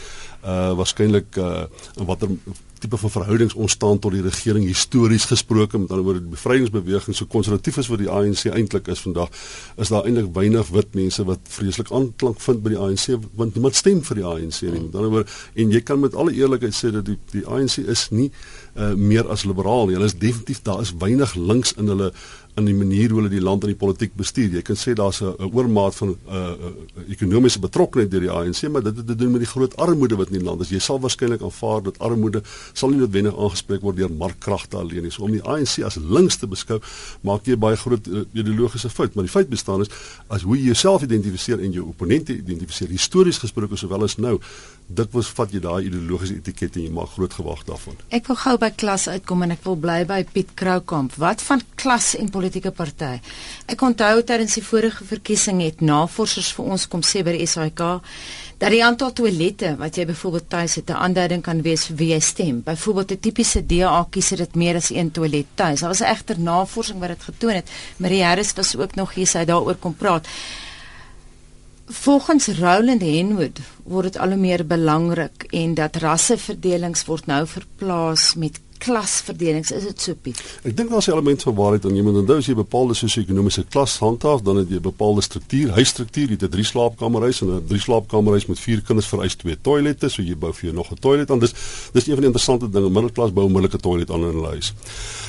uh 0.42 0.72
waarskynlik 0.78 1.36
uh 1.38 1.66
watter 2.08 2.32
tipe 2.82 2.98
van 2.98 3.12
verhoudings 3.14 3.54
ontstaan 3.54 4.00
tot 4.02 4.14
die 4.16 4.22
regering 4.24 4.66
histories 4.66 5.28
gesproke 5.30 5.78
met 5.78 5.90
ander 5.90 6.04
woorde 6.06 6.24
die 6.24 6.34
bevrydingsbeweging 6.34 7.16
so 7.16 7.28
konservatief 7.30 7.78
as 7.82 7.90
wat 7.92 8.02
die 8.02 8.10
ANC 8.10 8.48
eintlik 8.50 8.90
is 8.92 9.04
vandag 9.04 9.30
is 9.82 9.92
daar 9.92 10.08
eintlik 10.08 10.32
weinig 10.36 10.72
wit 10.74 10.98
mense 10.98 11.24
wat 11.28 11.52
vreeslik 11.56 11.92
aanklank 11.94 12.42
vind 12.42 12.62
by 12.64 12.74
die 12.74 12.80
ANC 12.80 13.06
want 13.38 13.54
niemand 13.56 13.78
stem 13.78 14.02
vir 14.06 14.20
die 14.20 14.26
ANC 14.26 14.60
nie. 14.66 14.82
Met 14.88 14.98
ander 14.98 15.14
woorde 15.14 15.38
en 15.62 15.76
jy 15.76 15.82
kan 15.86 16.02
met 16.02 16.18
alle 16.18 16.34
eerlikheid 16.36 16.76
sê 16.76 16.92
dat 16.94 17.06
die 17.06 17.18
die 17.32 17.44
ANC 17.46 17.78
is 17.82 18.08
nie 18.10 18.28
uh, 18.76 18.92
meer 18.98 19.28
as 19.30 19.46
liberaal 19.48 19.86
nie. 19.86 19.96
Hulle 19.98 20.10
is 20.10 20.18
definitief 20.18 20.62
daar 20.66 20.82
is 20.82 20.94
weinig 20.98 21.34
links 21.38 21.74
in 21.78 21.90
hulle 21.92 22.10
in 22.60 22.66
die 22.68 22.74
manier 22.76 23.08
hoe 23.08 23.22
hulle 23.22 23.32
die 23.32 23.40
land 23.40 23.64
en 23.64 23.70
die 23.72 23.78
politiek 23.78 24.12
bestuur. 24.18 24.50
Jy 24.58 24.62
kan 24.66 24.76
sê 24.76 24.92
daar's 24.92 25.22
'n 25.22 25.48
oormaat 25.54 25.94
van 25.94 26.08
'n 26.08 26.16
uh, 26.28 26.36
uh, 26.36 27.10
ekonomiese 27.10 27.58
betrokkeheid 27.58 28.10
deur 28.10 28.20
die 28.20 28.30
ANC, 28.30 28.68
maar 28.68 28.82
dit 28.82 28.96
het 28.96 29.06
te 29.06 29.14
doen 29.14 29.30
met 29.30 29.40
die 29.40 29.48
groot 29.48 29.76
armoede 29.76 30.16
wat 30.16 30.28
in 30.28 30.38
die 30.38 30.44
land 30.44 30.60
is. 30.60 30.68
Jy 30.68 30.78
sal 30.78 31.00
waarskynlik 31.00 31.42
aanvaar 31.42 31.82
dat 31.82 31.98
armoede 31.98 32.42
sal 32.72 32.90
nie 32.90 32.98
noodwendig 32.98 33.38
aangespreek 33.38 33.80
word 33.80 33.96
deur 33.96 34.10
markkragte 34.10 34.76
alleen 34.76 35.02
nie. 35.02 35.10
So 35.10 35.22
om 35.22 35.30
die 35.30 35.42
ANC 35.42 35.82
as 35.82 35.96
links 35.96 36.36
te 36.36 36.46
beskou, 36.46 36.80
maak 37.22 37.46
jy 37.46 37.56
baie 37.56 37.76
groot 37.76 38.06
uh, 38.06 38.24
ideologiese 38.32 38.90
fout, 38.90 39.14
maar 39.14 39.24
die 39.24 39.32
feit 39.32 39.48
bestaan 39.48 39.80
is 39.80 39.88
as 40.28 40.42
hoe 40.42 40.56
jy 40.56 40.64
jouself 40.64 41.02
identifiseer 41.02 41.60
en 41.60 41.72
jou 41.72 41.86
opponente 41.88 42.36
identifiseer, 42.36 42.88
histories 42.88 43.38
gesproke 43.38 43.76
sowel 43.76 44.02
as 44.02 44.18
nou, 44.18 44.40
dit 44.94 45.14
was 45.16 45.28
vat 45.36 45.52
jy 45.52 45.60
daai 45.62 45.86
ideologiese 45.86 46.36
etiket 46.38 46.76
en 46.76 46.86
jy 46.86 46.92
maak 46.94 47.12
groot 47.14 47.34
gewag 47.38 47.64
daarvan. 47.68 47.96
Ek 48.14 48.28
wil 48.30 48.38
gou 48.42 48.54
by 48.60 48.70
klas 48.82 49.08
uitkom 49.08 49.44
en 49.46 49.54
ek 49.54 49.64
wil 49.66 49.76
bly 49.80 49.98
by 50.08 50.20
Piet 50.34 50.52
Kroukamp. 50.58 51.14
Wat 51.22 51.42
van 51.48 51.62
klas 51.80 52.12
en 52.18 52.30
politieke 52.32 52.72
party. 52.76 53.14
Ek 53.72 53.82
onthou 53.82 54.22
tydens 54.26 54.56
die 54.58 54.64
vorige 54.66 55.06
verkiesing 55.08 55.62
het 55.64 55.80
navorsers 55.80 56.52
vir 56.56 56.72
ons 56.76 56.88
kom 56.92 57.04
sê 57.06 57.24
by 57.26 57.36
die 57.38 57.48
SAIK 57.48 57.84
dat 58.62 58.70
die 58.70 58.82
aantal 58.84 59.10
toilette 59.18 59.72
wat 59.80 59.96
jy 59.98 60.04
byvoorbeeld 60.06 60.48
tuis 60.48 60.76
het 60.78 60.90
'n 60.90 61.02
aanduiding 61.04 61.42
kan 61.42 61.62
wees 61.62 61.86
vir 61.86 61.96
wie 61.96 62.10
jy 62.12 62.20
stem. 62.20 62.62
Byvoorbeeld 62.62 63.12
'n 63.12 63.20
tipiese 63.20 63.66
DA 63.66 64.06
kiezer 64.10 64.36
dit 64.36 64.54
meer 64.54 64.76
as 64.76 64.90
een 64.90 65.10
toilet 65.10 65.46
tuis. 65.54 65.80
Daar 65.80 65.88
was 65.88 66.00
egter 66.00 66.38
navorsing 66.38 66.98
wat 67.00 67.08
dit 67.08 67.22
getoon 67.22 67.54
het. 67.54 67.70
Marie 67.96 68.22
Harris 68.22 68.52
was 68.52 68.76
ook 68.76 68.94
nog 68.94 69.14
hier 69.14 69.26
sy 69.26 69.44
daaroor 69.44 69.74
kom 69.74 69.94
praat. 69.94 70.26
Volgens 71.92 72.46
Roland 72.48 73.02
Henwood 73.04 73.58
word 73.84 74.12
dit 74.12 74.16
al 74.16 74.32
hoe 74.32 74.40
meer 74.40 74.62
belangrik 74.66 75.44
en 75.52 75.74
dat 75.76 75.98
rasseverdelings 76.00 77.04
word 77.04 77.26
nou 77.28 77.42
verplaas 77.46 78.30
met 78.34 78.56
klasverdelings 78.82 79.70
is 79.70 79.86
dit 79.86 80.00
so 80.06 80.18
Piet? 80.22 80.40
Ek 80.66 80.76
dink 80.76 80.90
daar's 80.90 81.06
'n 81.08 81.12
element 81.12 81.42
van 81.42 81.54
waarheid 81.54 81.84
aan 81.86 81.96
iemand 81.96 82.16
onthou 82.16 82.38
as 82.38 82.46
jy 82.46 82.52
'n 82.52 82.64
bepaalde 82.64 82.94
sosio-ekonomiese 82.94 83.64
klas 83.68 83.98
handhaaf, 83.98 84.42
dan 84.42 84.56
het 84.56 84.68
jy 84.68 84.76
'n 84.76 84.82
bepaalde 84.82 85.20
struktuur, 85.20 85.70
huisstruktuur, 85.70 86.26
jy 86.26 86.36
het 86.38 86.42
'n 86.42 86.50
drie 86.50 86.64
slaapkamerhuis 86.64 87.40
en 87.42 87.48
'n 87.48 87.66
drie 87.66 87.80
slaapkamerhuis 87.80 88.46
met 88.46 88.58
vier 88.58 88.82
kinders 88.82 89.08
vereis 89.08 89.34
twee 89.34 89.56
toilette, 89.60 90.08
so 90.08 90.22
jy 90.22 90.36
bou 90.36 90.52
vir 90.52 90.64
jou 90.70 90.74
nog 90.74 90.90
'n 90.90 90.98
toilet 91.00 91.30
aan. 91.30 91.38
Dis 91.38 91.52
dis 91.92 92.06
een 92.06 92.14
van 92.16 92.24
die 92.24 92.30
interessante 92.32 92.70
dinge, 92.70 92.90
middelklas 92.90 93.32
bou 93.32 93.46
'n 93.46 93.52
middelike 93.52 93.78
toilet 93.78 94.10
aan 94.10 94.20
in 94.20 94.34
hulle 94.34 94.48
huis. 94.48 94.74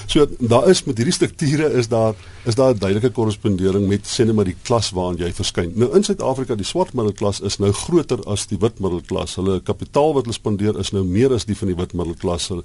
So 0.07 0.27
daar 0.39 0.69
is 0.69 0.83
met 0.83 0.97
hierdie 0.97 1.13
strukture 1.13 1.73
is 1.73 1.87
daar 1.87 2.13
is 2.45 2.55
daar 2.55 2.73
'n 2.73 2.77
duidelike 2.77 3.09
korrespondering 3.09 3.87
met 3.87 4.05
sê 4.05 4.25
net 4.25 4.35
maar 4.35 4.45
die 4.45 4.55
klas 4.61 4.91
waarin 4.91 5.17
jy 5.17 5.33
verskyn. 5.33 5.71
Nou 5.75 5.95
in 5.95 6.03
Suid-Afrika, 6.03 6.55
die 6.55 6.65
swart 6.65 6.93
middelklas 6.93 7.39
is 7.39 7.57
nou 7.57 7.71
groter 7.71 8.23
as 8.25 8.45
die 8.47 8.57
wit 8.59 8.79
middelklas. 8.79 9.35
Hulle 9.35 9.59
kapitaal 9.59 10.13
wat 10.13 10.23
hulle 10.23 10.33
spandeer 10.33 10.79
is 10.79 10.91
nou 10.91 11.03
meer 11.03 11.33
as 11.33 11.45
die 11.45 11.55
van 11.57 11.67
die 11.67 11.75
wit 11.75 11.93
middelklas. 11.93 12.47
Hulle 12.47 12.63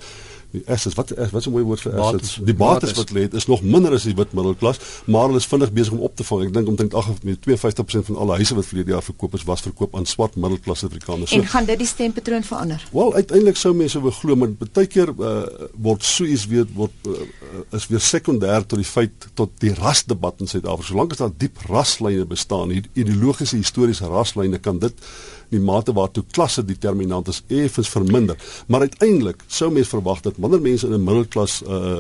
die 0.55 0.63
assets 0.67 0.97
wat 0.97 1.11
wat 1.17 1.41
is 1.41 1.47
'n 1.47 1.53
mooi 1.53 1.65
woord 1.65 1.81
vir 1.81 1.93
assets 1.93 2.37
bates, 2.37 2.47
die 2.47 2.55
bates 2.55 2.93
wat 2.97 3.11
lê 3.13 3.29
is 3.37 3.47
nog 3.47 3.63
minder 3.63 3.93
as 3.93 4.03
die 4.09 4.15
wit 4.15 4.33
middelklas 4.33 4.79
maar 5.05 5.29
hulle 5.29 5.37
is 5.37 5.47
vinnig 5.47 5.73
besig 5.73 5.93
om 5.93 6.01
op 6.01 6.17
te 6.17 6.25
vang. 6.25 6.47
Ek 6.47 6.53
dink 6.53 6.69
omtrent 6.69 6.93
52% 6.93 8.07
van 8.07 8.17
alle 8.17 8.35
huise 8.41 8.55
wat 8.55 8.67
verlede 8.67 8.91
jaar 8.91 9.03
verkoop 9.03 9.35
is 9.35 9.45
was 9.45 9.61
verkoop 9.61 9.97
aan 9.97 10.07
swart 10.07 10.37
middelklas 10.37 10.85
Afrikaners 10.85 11.31
so, 11.31 11.41
en 11.41 11.47
gaan 11.47 11.65
dit 11.65 11.79
die 11.79 11.87
stempatroon 11.87 12.45
verander? 12.45 12.89
Wel 12.93 13.15
uiteindelik 13.15 13.57
sou 13.57 13.75
mense 13.75 14.01
wou 14.01 14.13
glo 14.13 14.37
maar 14.37 14.53
baie 14.73 14.87
keer 14.87 15.13
uh, 15.19 15.43
word 15.77 16.05
so 16.05 16.25
iets 16.25 16.47
weer 16.47 16.67
word 16.75 16.93
uh, 17.07 17.21
is 17.77 17.89
weer 17.89 18.01
sekondêr 18.01 18.67
tot 18.67 18.79
die 18.79 18.89
feit 18.89 19.29
tot 19.35 19.51
die 19.61 19.75
rasdebat 19.75 20.41
in 20.41 20.47
Suid-Afrika. 20.47 20.89
Solank 20.89 21.13
as 21.13 21.23
daar 21.23 21.35
diep 21.37 21.59
raslyne 21.69 22.25
bestaan 22.25 22.73
ideologiese 22.73 23.57
historiese 23.57 24.09
raslyne 24.09 24.59
kan 24.59 24.79
dit 24.79 24.95
die 25.49 25.61
mate 25.61 25.93
waartoe 25.93 26.25
klasse 26.31 26.65
determinant 26.65 27.29
is 27.29 27.43
effens 27.49 27.89
verminder. 27.89 28.37
Maar 28.67 28.81
uiteindelik 28.81 29.43
sou 29.47 29.71
mens 29.73 29.89
verwag 29.89 30.21
dat 30.21 30.35
wanneer 30.37 30.61
mense 30.61 30.87
in 30.87 30.93
'n 30.93 31.05
middelklas 31.05 31.63
uh 31.63 31.97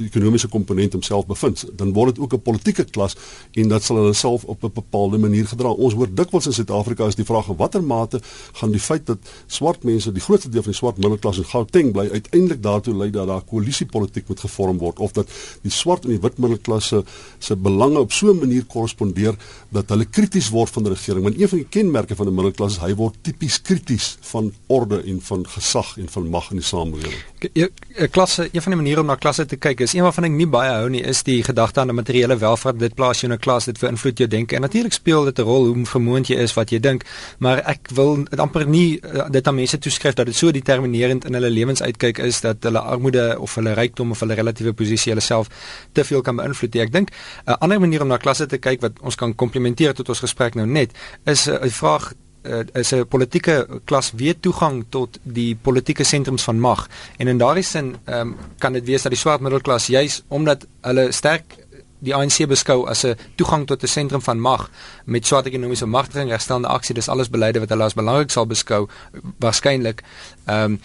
ekonomiese 0.00 0.48
komponent 0.48 0.92
homself 0.92 1.26
bevind, 1.26 1.64
dan 1.76 1.92
word 1.92 2.14
dit 2.14 2.24
ook 2.24 2.32
'n 2.32 2.42
politieke 2.42 2.84
klas 2.84 3.16
en 3.52 3.68
dat 3.68 3.82
sal 3.82 3.96
hulle 3.96 4.12
self 4.12 4.44
op 4.44 4.64
'n 4.64 4.70
bepaalde 4.74 5.18
manier 5.18 5.46
gedra. 5.46 5.68
Ons 5.68 5.94
hoor 5.94 6.08
dikwels 6.14 6.46
in 6.46 6.52
Suid-Afrika 6.52 7.06
is 7.06 7.14
die 7.14 7.24
vraag 7.24 7.48
in 7.48 7.56
watter 7.56 7.82
mate 7.82 8.20
gaan 8.52 8.70
die 8.70 8.80
feit 8.80 9.06
dat 9.06 9.18
swart 9.46 9.82
mense, 9.82 10.12
die 10.12 10.22
grootste 10.22 10.48
deel 10.48 10.62
van 10.62 10.70
die 10.70 10.78
swart 10.78 10.98
middelklas 10.98 11.38
in 11.38 11.44
Gauteng 11.44 11.92
bly, 11.92 12.08
uiteindelik 12.08 12.62
daartoe 12.62 12.94
lei 12.94 13.10
dat 13.10 13.26
daar 13.26 13.42
koalisiepolitiek 13.42 14.28
moet 14.28 14.40
gevorm 14.40 14.78
word 14.78 14.98
of 14.98 15.12
dat 15.12 15.28
die 15.62 15.70
swart 15.70 16.04
en 16.04 16.10
die 16.10 16.20
wit 16.20 16.38
middelklasse 16.38 17.04
se 17.38 17.56
belange 17.56 17.98
op 17.98 18.12
so 18.12 18.32
'n 18.32 18.38
manier 18.38 18.64
korrespondeer 18.64 19.34
dat 19.68 19.88
hulle 19.88 20.04
krities 20.04 20.48
word 20.48 20.70
van 20.70 20.82
die 20.82 20.92
regering. 20.92 21.22
Want 21.22 21.40
een 21.40 21.48
van 21.48 21.58
die 21.58 21.66
kenmerke 21.68 22.16
van 22.16 22.26
'n 22.26 22.34
middelklas 22.34 22.78
hy 22.80 22.94
word 22.94 23.18
tipies 23.22 23.60
krities 23.62 24.16
van 24.30 24.52
orde 24.66 25.02
en 25.06 25.20
van 25.20 25.46
gesag 25.46 25.96
en 25.98 26.08
van 26.08 26.28
mag 26.30 26.50
in 26.50 26.60
die 26.60 26.66
samelewing. 26.66 27.14
'n 27.40 28.08
Klasse, 28.10 28.48
een 28.52 28.62
van 28.62 28.72
die 28.72 28.80
maniere 28.80 29.00
om 29.00 29.06
na 29.06 29.14
klasse 29.14 29.46
te 29.46 29.56
kyk 29.56 29.80
is 29.80 29.92
een 29.94 30.02
waarvan 30.02 30.24
ek 30.24 30.30
nie 30.30 30.46
baie 30.46 30.70
hou 30.70 30.88
nie, 30.88 31.02
is 31.02 31.22
die 31.22 31.42
gedagte 31.42 31.80
aan 31.80 31.88
'n 31.88 31.94
materiële 31.94 32.36
welvaart. 32.36 32.78
Dit 32.78 32.94
plaas 32.94 33.20
jou 33.20 33.32
in 33.32 33.36
'n 33.36 33.40
klas, 33.40 33.64
dit 33.64 33.78
beïnvloed 33.78 34.18
jou 34.18 34.28
denke. 34.28 34.54
En 34.54 34.60
natuurlik 34.60 34.92
speel 34.92 35.24
dit 35.24 35.38
'n 35.38 35.42
rol 35.42 35.66
hoe 35.66 35.86
vermoond 35.86 36.26
jy 36.26 36.36
is, 36.36 36.54
wat 36.54 36.70
jy 36.70 36.80
dink, 36.80 37.04
maar 37.38 37.58
ek 37.58 37.88
wil 37.94 38.24
amper 38.36 38.66
nie 38.66 39.00
uh, 39.00 39.28
dit 39.30 39.46
aan 39.46 39.54
mense 39.54 39.78
toeskryf 39.78 40.14
dat 40.14 40.26
dit 40.26 40.36
so 40.36 40.50
determinerend 40.50 41.24
in 41.24 41.34
hulle 41.34 41.50
lewens 41.50 41.82
uitkyk 41.82 42.18
is 42.18 42.40
dat 42.40 42.56
hulle 42.60 42.78
armoede 42.78 43.36
of 43.40 43.54
hulle 43.54 43.72
rykdom 43.72 44.10
of 44.10 44.20
hulle 44.20 44.34
relatiewe 44.34 44.72
posisie 44.72 45.12
hulle 45.12 45.24
self 45.24 45.48
te 45.92 46.04
veel 46.04 46.20
kan 46.20 46.36
beïnvloed. 46.36 46.74
Ek 46.74 46.92
dink 46.92 47.10
'n 47.46 47.52
ander 47.60 47.80
manier 47.80 48.02
om 48.02 48.08
na 48.08 48.16
klasse 48.16 48.46
te 48.46 48.58
kyk 48.58 48.80
wat 48.80 48.92
ons 49.00 49.14
kan 49.14 49.34
komplementeer 49.34 49.94
tot 49.94 50.08
ons 50.08 50.18
gesprek 50.18 50.54
nou 50.54 50.66
net, 50.66 50.92
is 51.24 51.46
'n 51.46 51.64
uh, 51.64 51.70
vraag 51.70 52.12
uh, 52.42 52.64
is 52.72 52.92
'n 52.92 53.06
politieke 53.06 53.80
klas 53.84 54.12
weer 54.16 54.40
toegang 54.40 54.84
tot 54.88 55.18
die 55.22 55.56
politieke 55.56 56.04
sentrums 56.04 56.42
van 56.42 56.60
mag. 56.60 56.88
En 57.16 57.28
in 57.28 57.38
daardie 57.38 57.64
sin 57.64 57.96
um, 58.06 58.36
kan 58.58 58.72
dit 58.72 58.84
wees 58.84 59.02
dat 59.02 59.12
die 59.12 59.20
swart 59.20 59.40
middelklas 59.40 59.86
juis 59.86 60.22
omdat 60.28 60.66
hulle 60.80 61.12
sterk 61.12 61.56
die 62.00 62.14
ANC 62.14 62.46
beskou 62.48 62.86
as 62.88 63.04
'n 63.04 63.16
toegang 63.36 63.66
tot 63.66 63.82
'n 63.82 63.86
sentrum 63.86 64.22
van 64.22 64.40
mag 64.40 64.70
met 65.04 65.26
swart 65.26 65.46
ekonomiese 65.46 65.86
magtiging, 65.86 66.30
herstellende 66.30 66.68
aksie, 66.68 66.94
dis 66.94 67.08
alles 67.08 67.30
beleide 67.30 67.60
wat 67.60 67.68
hulle 67.68 67.84
as 67.84 67.94
belangrik 67.94 68.30
sal 68.30 68.46
beskou 68.46 68.88
waarskynlik. 69.38 70.02
Ehm 70.46 70.72
um, 70.72 70.80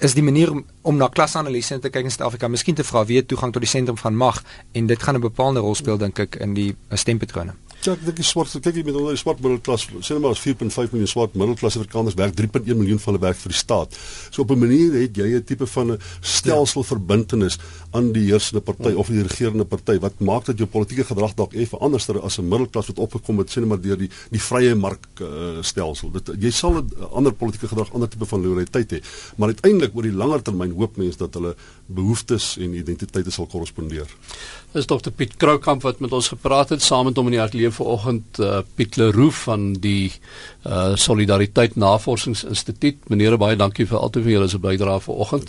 is 0.00 0.14
die 0.14 0.22
manier 0.22 0.50
om, 0.50 0.64
om 0.82 0.96
na 0.96 1.08
klasanalise 1.08 1.78
te 1.78 1.90
kyk 1.90 2.04
in 2.04 2.10
Suid-Afrika, 2.10 2.48
miskien 2.48 2.74
te 2.74 2.84
vra 2.84 3.04
wie 3.04 3.24
toegang 3.26 3.52
tot 3.52 3.62
die 3.62 3.70
sentrum 3.70 3.98
van 3.98 4.14
mag 4.14 4.42
en 4.72 4.86
dit 4.86 5.02
gaan 5.02 5.16
'n 5.16 5.20
bepaalde 5.20 5.60
rol 5.60 5.74
speel 5.74 5.98
dink 5.98 6.18
ek 6.18 6.36
in 6.36 6.54
die 6.54 6.76
stempatrone. 6.92 7.54
Ja, 7.88 7.94
ek 7.96 8.02
dink 8.04 8.18
die 8.20 8.24
swart, 8.26 8.52
kyk 8.52 8.76
jy 8.76 8.82
met 8.84 8.96
onder 9.00 9.14
die 9.16 9.20
swart 9.20 9.38
middelklas, 9.40 9.86
sê 10.04 10.12
net 10.12 10.20
maar 10.20 10.34
as 10.34 10.42
4.5 10.44 10.90
miljoen 10.92 11.08
swart 11.08 11.36
middelklas 11.40 11.78
Afrikaners 11.78 12.16
werk, 12.18 12.34
3.1 12.36 12.76
miljoen 12.76 12.98
van 13.00 13.14
hulle 13.14 13.22
werk 13.22 13.38
vir 13.40 13.54
die 13.54 13.56
staat. 13.56 13.96
So 14.28 14.42
op 14.42 14.50
'n 14.52 14.60
manier 14.60 14.92
het 14.92 15.16
jy 15.16 15.28
'n 15.38 15.44
tipe 15.48 15.64
van 15.64 15.92
'n 15.92 15.98
stelselverbintenis 16.20 17.56
aan 17.92 18.12
die 18.12 18.26
heersende 18.28 18.60
party 18.60 18.92
of 18.92 19.08
die 19.08 19.22
regerende 19.22 19.64
party 19.64 19.98
wat 20.00 20.20
maak 20.20 20.44
dat 20.44 20.58
jou 20.58 20.68
politieke 20.68 21.04
gedrag 21.04 21.32
dalk 21.34 21.54
effe 21.54 21.78
anderster 21.80 22.20
as 22.20 22.38
'n 22.38 22.48
middelklas 22.48 22.88
wat 22.88 22.98
opgekom 22.98 23.38
het 23.38 23.48
sê 23.48 23.60
net 23.60 23.68
maar 23.68 23.80
deur 23.80 23.96
die 23.96 24.10
die 24.30 24.40
vrye 24.40 24.74
mark 24.74 25.08
uh, 25.22 25.62
stelsel. 25.62 26.12
Dit 26.12 26.28
jy 26.38 26.50
sal 26.50 26.82
'n 26.82 26.90
ander 27.10 27.32
politieke 27.32 27.68
gedrag, 27.68 27.94
ander 27.94 28.08
tipe 28.08 28.26
van 28.26 28.42
loyaliteit 28.42 28.92
hê, 28.92 29.00
maar 29.36 29.48
uiteindelik 29.48 29.96
oor 29.96 30.02
die 30.02 30.12
langer 30.12 30.42
termyn 30.42 30.76
hoop 30.76 30.96
mense 30.96 31.18
dat 31.18 31.34
hulle 31.34 31.56
behoeftes 31.86 32.58
en 32.58 32.74
identiteite 32.74 33.30
sal 33.30 33.46
korrespondeer. 33.46 34.06
Dis 34.72 34.86
Dr 34.86 35.10
Piet 35.10 35.36
Kroukamp 35.36 35.82
wat 35.82 36.00
met 36.00 36.12
ons 36.12 36.28
gepraat 36.28 36.68
het 36.68 36.82
saam 36.82 37.04
met 37.08 37.16
hom 37.16 37.30
in 37.30 37.38
die 37.38 37.40
ateljee 37.40 37.70
vanoggend 37.78 38.40
uh, 38.42 38.60
Piet 38.74 38.98
Leroux 38.98 39.44
van 39.46 39.70
die 39.78 40.10
uh, 40.66 40.96
Solidariteit 40.98 41.78
Navorsingsinstituut. 41.78 43.06
Meneer 43.08 43.38
baie 43.38 43.56
dankie 43.56 43.86
vir 43.86 44.02
altyd 44.02 44.26
vir 44.26 44.34
julle 44.34 44.50
se 44.50 44.58
bydrae 44.58 44.98
vanoggend. 45.06 45.46